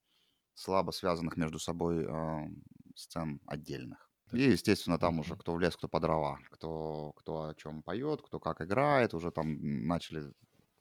слабо 0.54 0.90
связанных 0.92 1.36
между 1.36 1.58
собой 1.58 2.04
э, 2.04 2.48
сцен 2.96 3.40
отдельных. 3.46 4.10
И, 4.32 4.42
естественно, 4.42 4.98
там 4.98 5.18
уже 5.18 5.36
кто 5.36 5.54
в 5.54 5.60
лес, 5.60 5.76
кто 5.76 5.88
по 5.88 6.00
дрова, 6.00 6.38
кто, 6.50 7.12
кто 7.16 7.48
о 7.48 7.54
чем 7.54 7.82
поет, 7.82 8.22
кто 8.22 8.40
как 8.40 8.62
играет, 8.62 9.12
уже 9.14 9.30
там 9.30 9.86
начали 9.86 10.32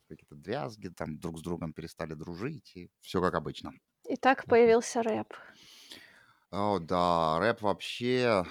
какие-то 0.09 0.35
дрязги, 0.35 0.89
там 0.89 1.19
друг 1.19 1.39
с 1.39 1.41
другом 1.41 1.73
перестали 1.73 2.13
дружить, 2.13 2.75
и 2.75 2.91
все 3.01 3.21
как 3.21 3.35
обычно. 3.35 3.73
И 4.07 4.15
так 4.15 4.45
появился 4.45 5.01
рэп. 5.01 5.33
О, 6.51 6.79
да, 6.79 7.39
рэп 7.39 7.61
вообще, 7.61 8.43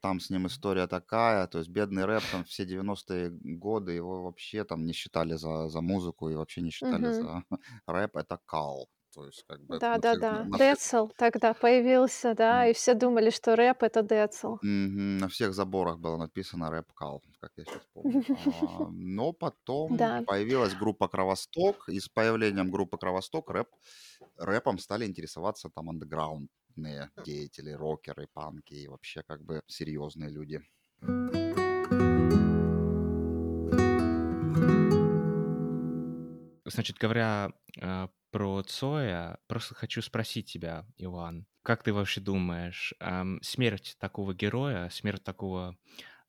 там 0.00 0.20
с 0.20 0.30
ним 0.30 0.46
история 0.46 0.86
такая, 0.86 1.46
то 1.48 1.58
есть 1.58 1.70
бедный 1.70 2.04
рэп, 2.04 2.22
там 2.30 2.44
все 2.44 2.64
90-е 2.64 3.30
годы 3.30 3.92
его 3.92 4.22
вообще 4.24 4.64
там 4.64 4.86
не 4.86 4.92
считали 4.92 5.34
за, 5.34 5.68
за 5.68 5.80
музыку 5.80 6.28
и 6.30 6.34
вообще 6.36 6.60
не 6.62 6.70
считали 6.70 7.08
Мгм. 7.08 7.10
за 7.10 7.42
рэп, 7.86 8.16
это 8.16 8.38
кал, 8.46 8.88
то 9.14 9.26
есть 9.26 9.44
как 9.46 9.62
бы 9.64 9.80
на 9.92 10.00
всех, 10.02 10.24
Да-да-да. 10.24 10.44
на 10.44 10.58
Децл 10.58 11.08
тогда 11.16 11.52
появился, 11.54 12.34
да, 12.34 12.52
м, 12.54 12.68
и 12.68 12.72
все 12.72 12.94
думали, 12.94 13.30
что 13.30 13.56
рэп 13.56 13.82
это 13.82 14.02
Децл. 14.02 14.56
мгм, 14.60 15.18
на 15.18 15.28
всех 15.28 15.54
заборах 15.54 15.98
было 15.98 16.16
написано 16.16 16.70
рэп 16.70 16.92
кал, 16.92 17.22
как 17.40 17.52
я 17.56 17.64
сейчас 17.64 17.86
помню. 17.92 18.20
А, 18.32 18.88
Но 18.92 19.32
потом 19.32 19.98
Да. 19.98 20.22
появилась 20.24 20.74
группа 20.74 21.08
Кровосток, 21.08 21.88
и 21.88 21.98
с 22.00 22.08
появлением 22.08 22.70
группы 22.70 22.96
Кровосток 22.98 23.50
рэп, 23.50 23.68
рэпом 24.36 24.78
стали 24.78 25.06
интересоваться 25.06 25.68
там 25.74 25.90
андеграундные 25.90 27.10
деятели, 27.16 27.70
рокеры, 27.72 28.28
панки 28.32 28.74
и 28.74 28.88
вообще 28.88 29.22
как 29.24 29.42
бы 29.44 29.62
серьезные 29.66 30.30
люди. 30.30 30.62
Значит, 36.64 36.96
говоря 36.98 37.50
а, 37.80 38.08
про 38.32 38.62
Цоя, 38.62 39.38
просто 39.46 39.74
хочу 39.74 40.00
спросить 40.02 40.50
тебя, 40.50 40.86
Иван, 40.96 41.46
как 41.62 41.82
ты 41.84 41.92
вообще 41.92 42.20
думаешь, 42.20 42.94
смерть 43.42 43.96
такого 44.00 44.34
героя, 44.34 44.88
смерть 44.88 45.22
такого 45.22 45.76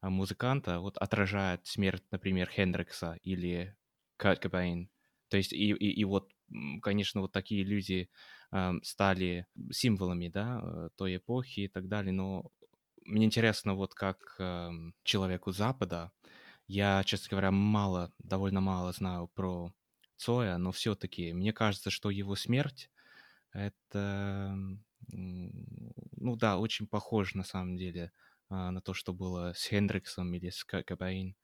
а, 0.02 0.10
музыканта 0.10 0.80
вот 0.80 0.98
отражает 0.98 1.66
смерть, 1.66 2.04
например, 2.12 2.50
Хендрикса 2.50 3.18
или 3.24 3.76
Курт 4.18 4.40
Кобейн? 4.40 4.90
То 5.30 5.38
есть 5.38 5.54
и, 5.54 5.72
и, 5.72 5.92
и 6.02 6.04
вот, 6.04 6.32
конечно, 6.82 7.22
вот 7.22 7.32
такие 7.32 7.64
люди 7.64 8.10
стали 8.84 9.48
символами, 9.72 10.28
да, 10.28 10.62
э, 10.62 10.90
той 10.96 11.16
эпохи 11.16 11.62
и 11.62 11.68
так 11.68 11.88
далее. 11.88 12.12
Но 12.12 12.52
мне 13.04 13.26
интересно, 13.26 13.74
вот 13.74 13.96
как 13.96 14.20
человеку 15.04 15.52
Запада, 15.52 16.12
я, 16.68 17.04
честно 17.04 17.30
говоря, 17.32 17.50
мало, 17.50 18.14
довольно 18.20 18.62
мало 18.62 18.92
знаю 18.92 19.28
про 19.34 19.74
Цоя, 20.18 20.58
но 20.58 20.72
все-таки 20.72 21.34
мне 21.34 21.54
кажется, 21.54 21.90
что 21.90 22.10
его 22.10 22.36
смерть 22.36 22.90
это, 23.54 24.56
ну 25.12 26.36
да, 26.36 26.58
очень 26.58 26.88
похоже 26.88 27.38
на 27.38 27.44
самом 27.44 27.78
деле 27.78 28.12
а, 28.50 28.72
на 28.72 28.82
то, 28.82 28.94
что 28.94 29.14
было 29.14 29.54
с 29.56 29.66
Хендриксом 29.66 30.34
или 30.34 30.50
с 30.50 30.64
Кобейн 30.64 31.36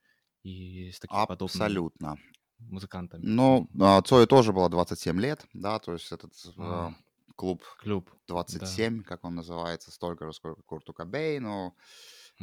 и 0.44 0.92
с 0.92 1.00
такими 1.00 1.26
подобными 1.26 1.64
Абсолютно. 1.64 2.18
музыкантами. 2.60 3.26
Ну, 3.26 3.68
а, 3.80 4.02
Цою 4.02 4.28
тоже 4.28 4.54
было 4.54 4.70
27 4.70 5.20
лет, 5.20 5.46
да, 5.54 5.80
то 5.80 5.94
есть 5.94 6.12
этот 6.12 6.34
а, 6.58 6.94
клуб 7.36 7.64
клуб, 7.82 8.10
да. 8.30 8.36
27, 8.36 9.04
как 9.04 9.24
он 9.24 9.36
называется, 9.36 9.92
столько 9.92 10.26
же, 10.26 10.34
сколько 10.34 10.62
Курту 10.64 10.94
Кобейну, 10.94 11.76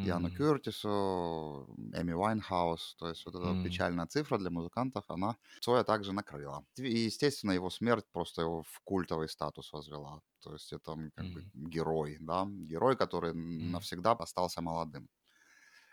Яну 0.03 0.31
М, 0.31 0.31
Кюртису, 0.31 1.67
Эми 1.95 2.13
Вайнхаус. 2.13 2.95
То 2.99 3.09
есть 3.09 3.25
вот 3.27 3.35
эта 3.35 3.55
м, 3.55 3.57
печальная 3.61 4.07
цифра 4.07 4.39
для 4.39 4.51
музыкантов, 4.51 5.05
она 5.11 5.37
Цоя 5.61 5.85
также 5.85 6.13
накрыла. 6.13 6.65
И, 6.79 6.99
естественно, 7.07 7.53
его 7.53 7.71
смерть 7.71 8.07
просто 8.13 8.43
его 8.43 8.63
в 8.63 8.81
культовый 8.85 9.29
статус 9.29 9.73
возвела. 9.73 10.21
То 10.41 10.53
есть 10.53 10.73
это 10.73 10.97
как 11.15 11.29
бы 11.31 11.41
м, 11.55 11.67
герой, 11.69 12.19
да, 12.21 12.47
герой, 12.47 12.97
который 12.97 13.31
м, 13.33 13.71
навсегда 13.71 14.13
остался 14.13 14.61
молодым. 14.63 15.09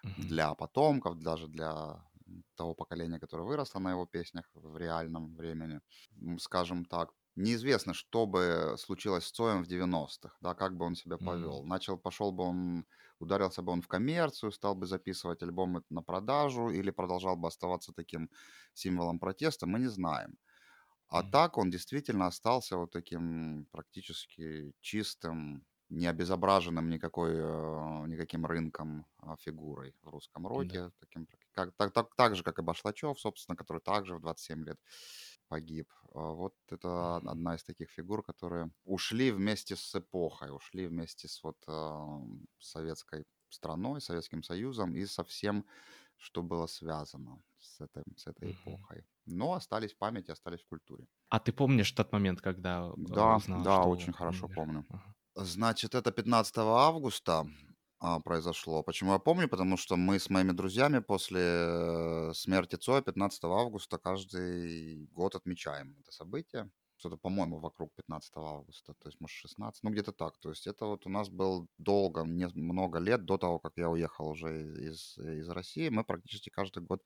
мгм, 0.03 0.27
Для 0.27 0.53
потомков, 0.55 1.19
даже 1.19 1.47
для 1.47 2.03
того 2.55 2.75
поколения, 2.75 3.19
которое 3.19 3.43
выросло 3.43 3.79
на 3.79 3.91
его 3.91 4.05
песнях 4.05 4.49
в 4.53 4.77
реальном 4.77 5.35
времени, 5.35 5.81
скажем 6.39 6.85
так. 6.85 7.13
Неизвестно, 7.35 7.95
что 7.95 8.27
бы 8.27 8.75
случилось 8.77 9.25
с 9.25 9.31
Цоем 9.31 9.63
в 9.63 9.67
90-х, 9.67 10.37
да, 10.39 10.53
как 10.53 10.77
бы 10.77 10.85
он 10.85 10.95
себя 10.95 11.17
повел. 11.17 11.63
Начал, 11.65 11.97
пошел 11.97 12.31
бы 12.31 12.43
он, 12.43 12.85
ударился 13.19 13.61
бы 13.61 13.71
он 13.71 13.81
в 13.81 13.87
коммерцию, 13.87 14.51
стал 14.51 14.75
бы 14.75 14.85
записывать 14.87 15.43
альбомы 15.43 15.83
на 15.89 16.03
продажу 16.03 16.69
или 16.69 16.91
продолжал 16.91 17.35
бы 17.37 17.47
оставаться 17.47 17.93
таким 17.93 18.29
символом 18.73 19.19
протеста, 19.19 19.67
мы 19.67 19.79
не 19.79 19.87
знаем. 19.87 20.37
А 21.07 21.21
м, 21.21 21.23
так 21.23 21.57
он 21.57 21.69
действительно 21.69 22.27
остался 22.27 22.77
вот 22.77 22.91
таким 22.91 23.67
практически 23.71 24.73
чистым, 24.81 25.65
не 25.89 26.07
обезображенным 26.07 26.89
никакой, 26.89 27.33
э, 27.35 28.07
никаким 28.07 28.45
рынком 28.47 29.05
а, 29.17 29.35
фигурой 29.37 29.95
в 30.01 30.09
русском 30.09 30.47
да. 30.55 30.77
роке, 30.77 30.91
таким, 30.99 31.23
прак- 31.25 31.39
как, 31.51 31.75
так, 31.75 31.93
так, 31.93 32.15
так 32.15 32.35
же, 32.35 32.43
как 32.43 32.57
и 32.59 32.63
Башлачев, 32.63 33.19
собственно, 33.19 33.55
который 33.55 33.81
также 33.81 34.15
в 34.15 34.21
27 34.21 34.63
лет 34.65 34.79
погиб. 35.53 35.87
А 36.13 36.19
Вот 36.33 36.55
это 36.71 37.17
одна 37.17 37.55
из 37.55 37.63
таких 37.63 37.89
фигур, 37.91 38.23
которые 38.23 38.71
ушли 38.85 39.31
вместе 39.31 39.75
с 39.75 39.95
эпохой, 39.95 40.49
ушли 40.55 40.87
вместе 40.87 41.27
с 41.27 41.43
вот 41.43 41.57
а, 41.67 42.19
советской 42.59 43.25
страной, 43.49 44.01
Советским 44.01 44.43
Союзом 44.43 44.95
и 44.95 45.05
со 45.05 45.23
всем, 45.23 45.65
что 46.17 46.41
было 46.41 46.67
связано 46.67 47.41
с 47.59 47.81
этой, 47.81 48.03
с 48.17 48.27
этой 48.27 48.51
эпохой. 48.51 49.05
Но 49.25 49.53
остались 49.53 49.93
в 49.93 49.97
памяти, 49.97 50.31
остались 50.31 50.61
в 50.61 50.67
культуре. 50.67 51.07
А 51.29 51.39
ты 51.39 51.51
помнишь 51.51 51.91
тот 51.91 52.11
момент, 52.13 52.41
когда 52.41 52.87
э, 52.87 52.93
Да, 52.95 53.35
узнал, 53.35 53.63
да, 53.63 53.81
что 53.81 53.89
очень 53.89 54.13
хорошо 54.13 54.47
помню. 54.47 54.85
Ага. 54.89 55.15
Значит, 55.35 55.95
это 55.95 56.11
15 56.11 56.57
августа 56.57 57.47
а, 58.03 58.19
произошло. 58.19 58.83
Почему 58.83 59.13
я 59.13 59.19
помню? 59.19 59.47
Потому 59.47 59.77
что 59.77 59.95
мы 59.95 60.19
с 60.19 60.29
моими 60.29 60.51
друзьями 60.51 60.99
после 60.99 61.39
э, 61.41 62.33
смерти 62.33 62.75
Цоя 62.75 63.01
15 63.01 63.45
августа 63.45 63.97
каждый 63.97 65.05
год 65.13 65.35
отмечаем 65.35 65.95
это 66.01 66.11
событие. 66.11 66.69
Что-то, 66.97 67.15
по-моему, 67.15 67.59
вокруг 67.59 67.93
15 67.95 68.33
августа, 68.35 68.93
то 68.93 69.07
есть, 69.07 69.21
может, 69.21 69.35
16, 69.37 69.83
ну, 69.83 69.89
где-то 69.91 70.11
так. 70.11 70.37
То 70.39 70.49
есть 70.49 70.67
это 70.67 70.85
вот 70.85 71.05
у 71.05 71.09
нас 71.09 71.29
был 71.29 71.69
долго, 71.77 72.23
не, 72.23 72.47
много 72.55 72.99
лет 72.99 73.23
до 73.23 73.37
того, 73.37 73.59
как 73.59 73.73
я 73.77 73.89
уехал 73.89 74.27
уже 74.27 74.49
из, 74.83 75.17
из 75.17 75.47
России. 75.49 75.87
Мы 75.87 76.03
практически 76.03 76.49
каждый 76.49 76.83
год 76.83 77.01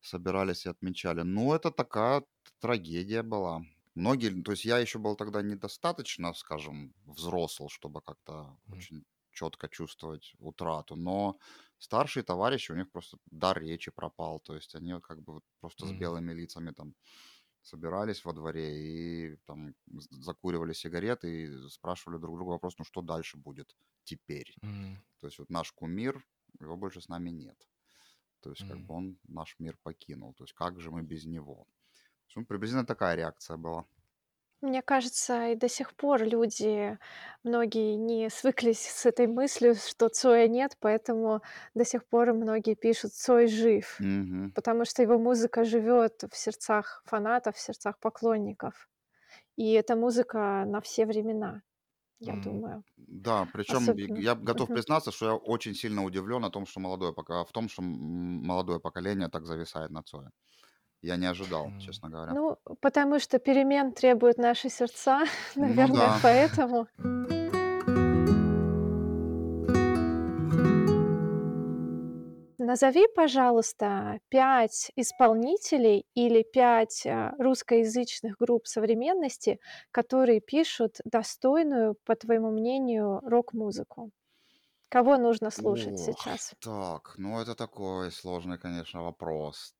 собирались 0.00 0.64
и 0.64 0.70
отмечали. 0.70 1.20
Ну, 1.20 1.52
это 1.54 1.70
такая 1.70 2.24
трагедия 2.60 3.22
была. 3.22 3.62
Многие, 3.94 4.42
то 4.42 4.52
есть 4.52 4.64
я 4.64 4.78
еще 4.78 4.98
был 4.98 5.16
тогда 5.16 5.42
недостаточно, 5.42 6.32
скажем, 6.32 6.94
взрослый, 7.04 7.68
чтобы 7.68 8.00
как-то 8.00 8.58
Мгм. 8.66 8.76
очень 8.76 9.04
четко 9.34 9.68
чувствовать 9.68 10.32
утрату, 10.38 10.96
но 10.96 11.38
старшие 11.78 12.22
товарищи, 12.24 12.72
у 12.72 12.76
них 12.76 12.90
просто 12.92 13.18
дар 13.30 13.60
речи 13.60 13.90
пропал, 13.90 14.40
то 14.40 14.54
есть 14.56 14.74
они 14.76 15.00
как 15.02 15.22
бы 15.22 15.42
просто 15.60 15.86
с 15.86 15.92
Мгм. 15.92 15.94
белыми 15.94 16.32
лицами 16.32 16.72
там 16.72 16.94
собирались 17.62 18.24
во 18.24 18.32
дворе 18.32 19.32
и 19.34 19.36
там 19.46 19.74
закуривали 20.10 20.72
сигареты 20.74 21.44
и 21.44 21.68
спрашивали 21.68 22.18
друг 22.20 22.36
друга 22.36 22.50
вопрос, 22.50 22.74
ну 22.78 22.84
что 22.84 23.02
дальше 23.02 23.38
будет 23.38 23.76
теперь? 24.04 24.58
М, 24.62 25.02
То 25.20 25.28
есть 25.28 25.38
вот 25.38 25.50
наш 25.50 25.72
кумир, 25.72 26.24
его 26.60 26.76
больше 26.76 27.00
с 27.00 27.08
нами 27.08 27.30
нет. 27.30 27.68
То 28.40 28.50
есть 28.50 28.64
как 28.64 28.80
м. 28.80 28.84
бы 28.84 28.94
он 28.94 29.18
наш 29.24 29.56
мир 29.58 29.78
покинул. 29.82 30.34
То 30.34 30.44
есть 30.44 30.54
как 30.54 30.80
же 30.80 30.90
мы 30.90 31.02
без 31.02 31.24
него? 31.24 31.66
То 32.04 32.26
есть, 32.28 32.36
ну, 32.36 32.46
приблизительно 32.46 32.86
такая 32.86 33.16
реакция 33.16 33.56
была. 33.56 33.86
Мне 34.62 34.82
кажется, 34.82 35.48
и 35.48 35.56
до 35.56 35.68
сих 35.68 35.94
пор 35.94 36.22
люди, 36.24 36.98
многие 37.42 37.96
не 37.96 38.30
свыклись 38.30 38.80
с 38.88 39.04
этой 39.06 39.26
мыслью, 39.26 39.74
что 39.74 40.08
Цоя 40.08 40.48
нет, 40.48 40.76
поэтому 40.80 41.42
до 41.74 41.84
сих 41.84 42.06
пор 42.06 42.32
многие 42.32 42.74
пишут 42.74 43.12
«Цой 43.12 43.46
жив», 43.48 44.00
Мгм. 44.00 44.54
потому 44.54 44.84
что 44.86 45.02
его 45.02 45.18
музыка 45.18 45.64
живет 45.64 46.22
в 46.30 46.36
сердцах 46.36 47.02
фанатов, 47.06 47.56
в 47.56 47.60
сердцах 47.60 47.98
поклонников. 47.98 48.88
И 49.56 49.72
это 49.74 49.96
музыка 49.96 50.64
на 50.66 50.80
все 50.82 51.06
времена, 51.06 51.62
я 52.20 52.36
М. 52.36 52.36
думаю. 52.36 52.84
Да, 52.96 53.46
причем 53.46 53.96
Особенно. 53.96 54.16
я 54.16 54.34
готов 54.36 54.70
Мгм. 54.70 54.72
признаться, 54.72 55.10
что 55.10 55.26
я 55.26 55.34
очень 55.34 55.74
сильно 55.74 56.04
удивлен 56.04 56.44
о 56.44 56.50
том, 56.50 56.64
что 56.64 56.80
молодое 56.80 57.12
пока 57.12 57.44
в 57.44 57.50
том, 57.52 57.68
что 57.68 57.82
м, 57.82 57.88
молодое 58.46 58.78
поколение 58.80 59.28
так 59.28 59.46
зависает 59.46 59.90
на 59.90 60.02
Цоя. 60.02 60.30
Я 61.04 61.16
не 61.16 61.26
ожидал, 61.26 61.70
честно 61.80 62.08
говоря. 62.08 62.32
Ну, 62.32 62.56
потому 62.80 63.18
что 63.18 63.38
перемен 63.38 63.92
требуют 63.92 64.38
наши 64.38 64.70
сердца, 64.70 65.24
Ну 65.54 65.66
наверное, 65.66 65.98
да. 65.98 66.18
поэтому. 66.22 66.86
Назови, 72.56 73.06
пожалуйста, 73.14 74.18
5 74.30 74.92
исполнителей 74.96 76.06
или 76.14 76.42
5 76.42 77.06
а, 77.06 77.34
русскоязычных 77.38 78.38
групп 78.38 78.66
современности, 78.66 79.60
которые 79.90 80.40
пишут 80.40 81.00
достойную, 81.04 81.96
по 82.06 82.14
твоему 82.14 82.50
мнению, 82.50 83.20
рок-музыку. 83.20 84.10
Кого 84.88 85.18
нужно 85.18 85.50
слушать 85.50 86.00
Ох, 86.00 86.06
сейчас? 86.06 86.54
так, 86.60 87.14
ну 87.18 87.42
это 87.42 87.54
такой 87.54 88.10
сложный, 88.10 88.56
конечно, 88.56 89.02
вопрос. 89.02 89.74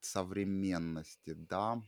Современности, 0.00 1.34
да. 1.34 1.82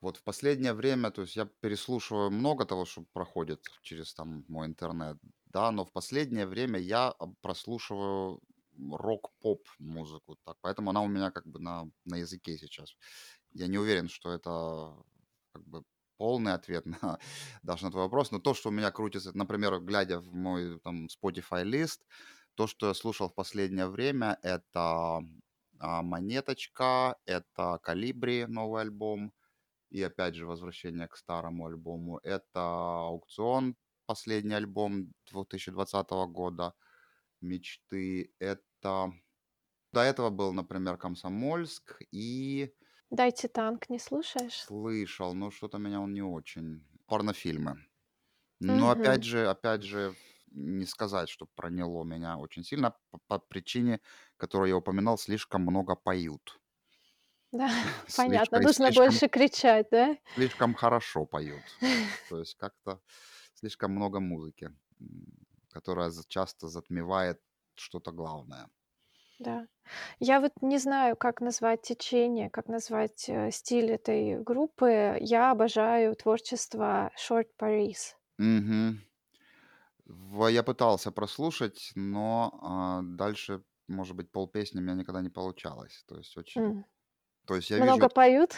Вот 0.00 0.18
в 0.18 0.24
последнее 0.24 0.74
время, 0.74 1.10
то 1.10 1.22
есть 1.22 1.36
я 1.36 1.46
переслушиваю 1.46 2.30
много 2.30 2.66
того, 2.66 2.84
что 2.86 3.04
проходит 3.12 3.64
через 3.82 4.14
там 4.14 4.44
мой 4.48 4.66
интернет, 4.68 5.18
да, 5.46 5.70
но 5.72 5.84
в 5.84 5.92
последнее 5.92 6.46
время 6.46 6.78
я 6.80 7.08
а, 7.10 7.28
прослушиваю 7.42 8.40
рок-поп 8.78 9.68
музыку, 9.78 10.38
так, 10.44 10.56
поэтому 10.62 10.90
она 10.90 11.02
у 11.02 11.08
меня 11.08 11.30
как 11.32 11.46
бы 11.46 11.60
на, 11.60 11.86
на 12.04 12.16
языке 12.16 12.58
сейчас. 12.58 12.96
Я 13.52 13.66
не 13.68 13.78
уверен, 13.78 14.08
что 14.08 14.32
это 14.32 15.02
как 15.52 15.64
бы 15.66 15.84
полный 16.16 16.54
ответ 16.54 16.86
на 17.02 17.18
даже 17.62 17.84
на 17.84 17.90
твой 17.90 18.04
вопрос, 18.04 18.30
но 18.32 18.38
то, 18.40 18.54
что 18.54 18.70
у 18.70 18.72
меня 18.72 18.90
крутится, 18.90 19.32
например, 19.36 19.80
глядя 19.80 20.20
в 20.20 20.34
мой 20.34 20.80
там 20.80 21.06
Spotify 21.06 21.64
лист, 21.64 22.06
то, 22.54 22.66
что 22.66 22.88
я 22.88 22.94
слушал 22.94 23.28
в 23.28 23.34
последнее 23.34 23.88
время, 23.88 24.38
это 24.42 25.20
а, 25.78 26.02
Монеточка, 26.02 27.16
это 27.26 27.78
Калибри, 27.82 28.46
новый 28.46 28.82
альбом, 28.82 29.32
и 29.90 30.02
опять 30.02 30.34
же 30.36 30.46
возвращение 30.46 31.08
к 31.08 31.16
старому 31.16 31.66
альбому. 31.66 32.18
Это 32.22 32.60
Аукцион, 33.08 33.76
последний 34.06 34.54
альбом 34.54 35.12
2020 35.26 36.26
года, 36.28 36.74
Мечты. 37.42 38.34
Это 38.40 39.12
до 39.92 40.02
этого 40.02 40.30
был, 40.30 40.52
например, 40.54 40.98
Комсомольск 40.98 42.00
и 42.12 42.74
Дайте 43.10 43.48
танк, 43.48 43.90
не 43.90 43.98
слушаешь? 43.98 44.66
слышал, 44.66 45.34
но 45.34 45.50
что-то 45.50 45.78
меня 45.78 46.00
он 46.00 46.12
не 46.14 46.22
очень. 46.22 46.86
Порнофильмы. 47.06 47.86
Но 48.60 48.90
опять 48.90 49.22
Мгм. 49.22 49.24
же, 49.24 49.48
опять 49.48 49.82
же, 49.84 50.16
не 50.52 50.86
сказать, 50.86 51.28
что 51.28 51.46
проняло 51.54 52.04
меня 52.04 52.38
очень 52.38 52.64
сильно 52.64 52.96
по, 53.10 53.18
по 53.26 53.38
причине, 53.38 54.00
которую 54.36 54.68
я 54.70 54.76
упоминал, 54.76 55.18
слишком 55.18 55.62
много 55.62 55.96
поют. 55.96 56.60
Да, 57.52 57.68
понятно, 58.16 58.58
Слишком, 58.58 58.62
нужно 58.62 58.90
слишком, 58.90 58.92
больше 58.92 59.28
кричать, 59.28 59.88
да? 59.90 60.16
слишком 60.34 60.74
хорошо 60.74 61.26
поют. 61.26 61.78
То 62.28 62.38
есть 62.38 62.54
как-то 62.56 63.00
слишком 63.54 63.92
много 63.92 64.20
музыки, 64.20 64.70
которая 65.70 66.12
часто 66.28 66.68
затмевает 66.68 67.40
что-то 67.74 68.12
главное. 68.12 68.68
Да. 69.38 69.66
Я 70.20 70.40
вот 70.40 70.52
не 70.62 70.78
знаю, 70.78 71.16
как 71.16 71.40
назвать 71.40 71.82
течение, 71.82 72.50
как 72.50 72.68
назвать 72.68 73.28
э, 73.28 73.50
стиль 73.50 73.90
этой 73.92 74.40
группы. 74.42 75.16
Я 75.20 75.50
обожаю 75.50 76.14
творчество 76.16 77.10
Short 77.16 77.48
Paris. 77.60 78.14
Мгм. 78.38 78.98
В- 80.08 80.48
Я 80.50 80.62
пытался 80.62 81.12
прослушать, 81.12 81.92
но 81.94 82.58
а, 82.62 83.02
дальше, 83.02 83.64
может 83.88 84.16
быть, 84.16 84.30
полпесни 84.32 84.78
у 84.80 84.82
меня 84.82 84.94
никогда 84.94 85.20
не 85.22 85.30
получалось. 85.30 86.04
То 86.08 86.16
есть 86.18 86.36
очень... 86.36 86.62
М. 86.62 86.84
То 87.46 87.56
есть 87.56 87.70
я 87.70 87.78
Много 87.78 88.08
вижу... 88.08 88.10
поют? 88.10 88.56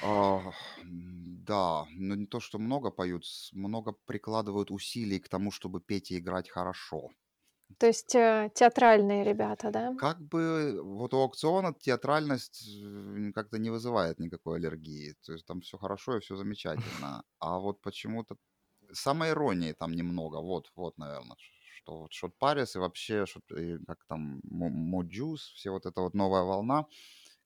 а, 0.00 0.52
м, 0.76 1.44
да, 1.44 1.86
но 1.90 2.14
не 2.14 2.26
то, 2.26 2.40
что 2.40 2.58
много 2.58 2.90
поют, 2.90 3.24
с- 3.26 3.52
много 3.52 3.92
прикладывают 3.92 4.70
усилий 4.70 5.18
к 5.20 5.28
тому, 5.28 5.50
чтобы 5.50 5.80
петь 5.80 6.10
и 6.10 6.18
играть 6.18 6.48
хорошо. 6.50 7.10
То 7.78 7.86
есть 7.88 8.14
э, 8.14 8.48
театральные 8.54 9.24
ребята, 9.24 9.70
да? 9.72 9.92
Как 9.96 10.18
бы 10.22 10.80
вот 10.82 11.12
у 11.12 11.18
АукцЫона 11.18 11.74
театральность 11.74 12.66
э, 12.82 13.32
как-то 13.34 13.58
не 13.58 13.68
вызывает 13.70 14.18
никакой 14.18 14.56
аллергии. 14.58 15.14
То 15.22 15.32
есть 15.34 15.44
там 15.46 15.60
все 15.60 15.76
хорошо 15.78 16.16
и 16.16 16.20
все 16.20 16.36
замечательно. 16.36 17.22
А 17.38 17.58
вот 17.58 17.82
почему-то 17.82 18.36
самоиронии 18.92 19.72
там 19.72 19.92
немного. 19.92 20.36
Вот, 20.36 20.72
вот, 20.76 20.98
наверное, 20.98 21.36
что 21.76 22.00
вот 22.02 22.12
Shortparis 22.12 22.76
и 22.76 22.78
вообще 22.78 23.24
Short- 23.24 23.58
и 23.58 23.84
как 23.86 24.04
там 24.06 24.40
Моджус, 24.44 25.52
все 25.54 25.70
вот 25.70 25.86
эта 25.86 26.00
вот 26.00 26.14
новая 26.14 26.42
волна, 26.42 26.86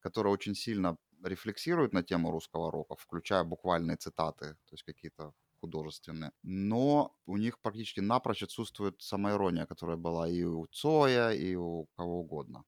которая 0.00 0.32
очень 0.32 0.54
сильно 0.54 0.98
рефлексирует 1.24 1.92
на 1.92 2.02
тему 2.02 2.30
русского 2.30 2.70
рока, 2.70 2.96
включая 2.96 3.44
буквальные 3.44 3.96
цитаты, 3.96 4.54
то 4.54 4.72
есть 4.72 4.82
какие-то 4.84 5.32
художественные. 5.60 6.32
Но 6.42 7.16
у 7.26 7.36
них 7.38 7.58
практически 7.60 8.00
напрочь 8.00 8.42
отсутствует 8.42 9.00
самоирония, 9.00 9.66
которая 9.66 9.96
была 9.96 10.28
и 10.28 10.42
у 10.44 10.66
Цоя, 10.66 11.30
и 11.30 11.54
у 11.56 11.86
кого 11.96 12.20
угодно 12.20 12.64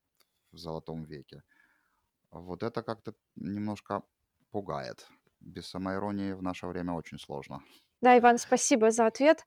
в 0.53 0.59
Золотом 0.59 1.05
веке. 1.05 1.43
Вот 2.31 2.63
это 2.63 2.83
как-то 2.83 3.15
немножко 3.37 4.03
пугает. 4.51 5.09
Без 5.41 5.67
самоиронии 5.69 6.33
в 6.33 6.43
наше 6.43 6.67
время 6.67 6.93
очень 6.95 7.19
сложно. 7.19 7.63
Да, 8.03 8.19
Иван, 8.19 8.39
спасибо 8.39 8.91
за 8.91 9.07
ответ. 9.07 9.45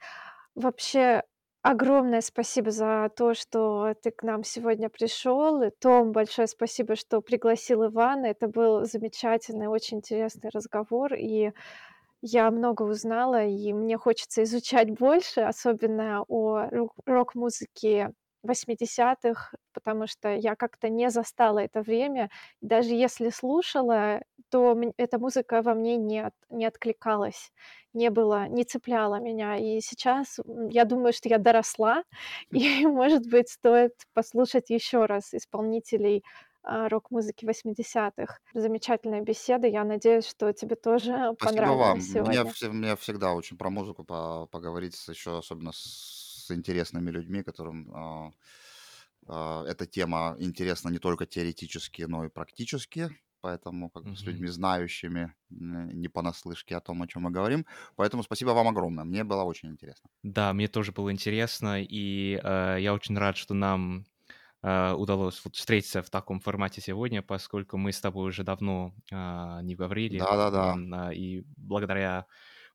Вообще, 0.56 1.24
огромное 1.62 2.22
спасибо 2.22 2.72
за 2.72 3.12
то, 3.16 3.34
что 3.34 3.94
ты 4.02 4.12
к 4.12 4.24
нам 4.24 4.44
сегодня 4.44 4.90
пришел. 4.90 5.62
И 5.64 5.72
Том, 5.72 6.12
большое 6.12 6.48
спасибо, 6.48 6.96
что 6.96 7.22
пригласил 7.22 7.86
Ивана. 7.88 8.28
Это 8.28 8.48
был 8.48 8.86
замечательный, 8.86 9.68
очень 9.68 9.98
интересный 10.00 10.50
разговор. 10.54 11.14
И 11.14 11.52
я 12.22 12.52
много 12.52 12.84
узнала, 12.84 13.46
и 13.46 13.74
мне 13.74 13.98
хочется 13.98 14.44
изучать 14.44 14.92
больше, 14.92 15.42
особенно 15.42 16.24
о 16.28 16.68
рок- 16.72 16.96
рок-музыке 17.06 18.14
80-х, 18.44 19.54
потому 19.74 20.08
что 20.08 20.30
я 20.36 20.56
как-то 20.56 20.90
не 20.90 21.10
застала 21.10 21.60
это 21.60 21.82
время. 21.82 22.30
Даже 22.62 22.90
если 22.94 23.30
слушала, 23.30 24.22
то 24.50 24.76
эта 24.98 25.20
музыка 25.20 25.62
во 25.62 25.74
мне 25.76 25.98
не, 25.98 26.20
от- 26.26 26.34
не 26.50 26.66
откликалась, 26.66 27.52
не 27.94 28.10
было, 28.10 28.48
не 28.48 28.64
цепляла 28.64 29.20
меня. 29.20 29.58
И 29.58 29.82
сейчас 29.82 30.40
я 30.70 30.86
думаю, 30.86 31.14
что 31.14 31.30
я 31.30 31.38
доросла, 31.38 32.04
и, 32.52 32.86
может 32.88 33.28
быть, 33.30 33.50
стоит 33.50 33.94
послушать 34.14 34.70
еще 34.70 35.06
раз 35.06 35.34
исполнителей 35.34 36.24
а, 36.64 36.90
рок-музыки 36.90 37.46
80-х. 37.46 38.40
Замечательная 38.54 39.22
беседа. 39.22 39.68
Я 39.68 39.84
надеюсь, 39.84 40.28
что 40.28 40.52
тебе 40.54 40.76
тоже 40.76 41.36
Спасибо 41.38 41.70
вам. 41.70 42.00
понравилось 42.00 42.04
Мне, 42.04 42.44
сегодня. 42.44 42.54
все- 42.54 42.70
мне 42.70 42.96
всегда 42.98 43.34
очень 43.34 43.58
про 43.58 43.70
музыку 43.70 44.04
по- 44.04 44.46
поговорить, 44.48 44.96
еще 45.08 45.38
особенно 45.38 45.72
с 45.72 46.29
интересными 46.56 47.12
людьми, 47.12 47.44
которым 47.44 47.92
а, 47.94 48.32
а, 49.28 49.66
эта 49.66 49.86
тема 49.86 50.36
интересна 50.40 50.90
не 50.90 51.00
только 51.00 51.26
теоретически, 51.26 52.04
но 52.04 52.26
и 52.26 52.30
практически. 52.30 53.10
Поэтому 53.42 53.90
как 53.90 54.04
бы 54.04 54.18
с 54.18 54.24
людьми 54.24 54.48
знающими, 54.48 55.34
не 55.50 56.10
понаслышке 56.10 56.76
о 56.76 56.82
том, 56.82 57.02
о 57.02 57.08
чем 57.08 57.22
мы 57.22 57.32
говорим. 57.32 57.66
Поэтому 57.96 58.22
спасибо 58.22 58.50
вам 58.50 58.68
огромное. 58.68 59.06
Мне 59.06 59.24
было 59.24 59.44
очень 59.44 59.70
интересно. 59.70 60.10
Да, 60.24 60.52
мне 60.52 60.68
тоже 60.68 60.92
было 60.92 61.10
интересно, 61.10 61.82
и 61.82 62.40
э, 62.44 62.78
я 62.82 62.94
очень 62.94 63.18
рад, 63.18 63.38
что 63.38 63.54
нам 63.54 64.06
э, 64.62 64.92
удалось 64.92 65.42
вот 65.46 65.56
встретиться 65.56 66.02
в 66.02 66.10
таком 66.10 66.42
формате 66.42 66.82
сегодня, 66.82 67.22
поскольку 67.22 67.78
мы 67.78 67.94
с 67.94 68.02
тобой 68.02 68.28
уже 68.28 68.44
давно 68.44 68.94
а, 69.10 69.62
не 69.62 69.76
говорили, 69.76 70.20
Да-да-да. 70.20 70.76
А, 70.92 71.14
и 71.14 71.44
благодаря 71.56 72.26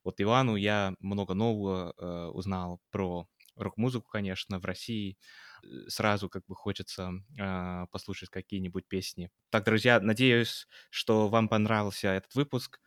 вот 0.03 0.19
Ивану 0.19 0.55
я 0.55 0.93
много 0.99 1.33
нового 1.35 1.93
э, 1.97 2.25
узнал 2.33 2.79
про 2.91 3.27
рок-музыку, 3.55 4.07
конечно, 4.09 4.59
в 4.59 4.65
России. 4.65 5.17
Э, 5.63 5.67
Сразу 5.89 6.29
как 6.29 6.45
бы 6.47 6.55
хочется 6.55 7.11
а, 7.39 7.87
послушать 7.87 8.29
какие-нибудь 8.29 8.87
песни. 8.87 9.29
Так, 9.49 9.65
друзья, 9.65 9.99
надеюсь, 9.99 10.67
что 10.89 11.27
вам 11.29 11.49
понравился 11.49 12.09
этот 12.09 12.35
выпуск. 12.35 12.79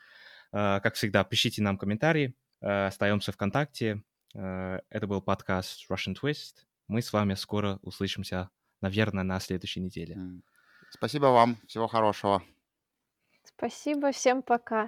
А, 0.53 0.81
Как 0.81 0.95
всегда, 0.95 1.25
пишите 1.25 1.63
нам 1.63 1.79
комментарии, 1.79 2.35
э, 2.61 2.87
остаемся 2.87 3.33
ВКонтакте. 3.33 4.03
Э, 4.35 4.81
Это 4.91 5.07
был 5.07 5.23
подкаст 5.23 5.91
Russian 5.91 6.15
Twist. 6.21 6.65
Мы 6.89 7.03
с 7.03 7.13
вами 7.13 7.35
скоро 7.35 7.79
услышимся, 7.83 8.51
наверное, 8.81 9.25
на 9.25 9.41
следующей 9.41 9.81
неделе. 9.81 10.17
Спасибо 10.91 11.27
вам. 11.27 11.57
Всего 11.67 11.87
хорошего. 11.87 12.43
Спасибо, 13.43 14.13
всем 14.13 14.43
пока. 14.43 14.87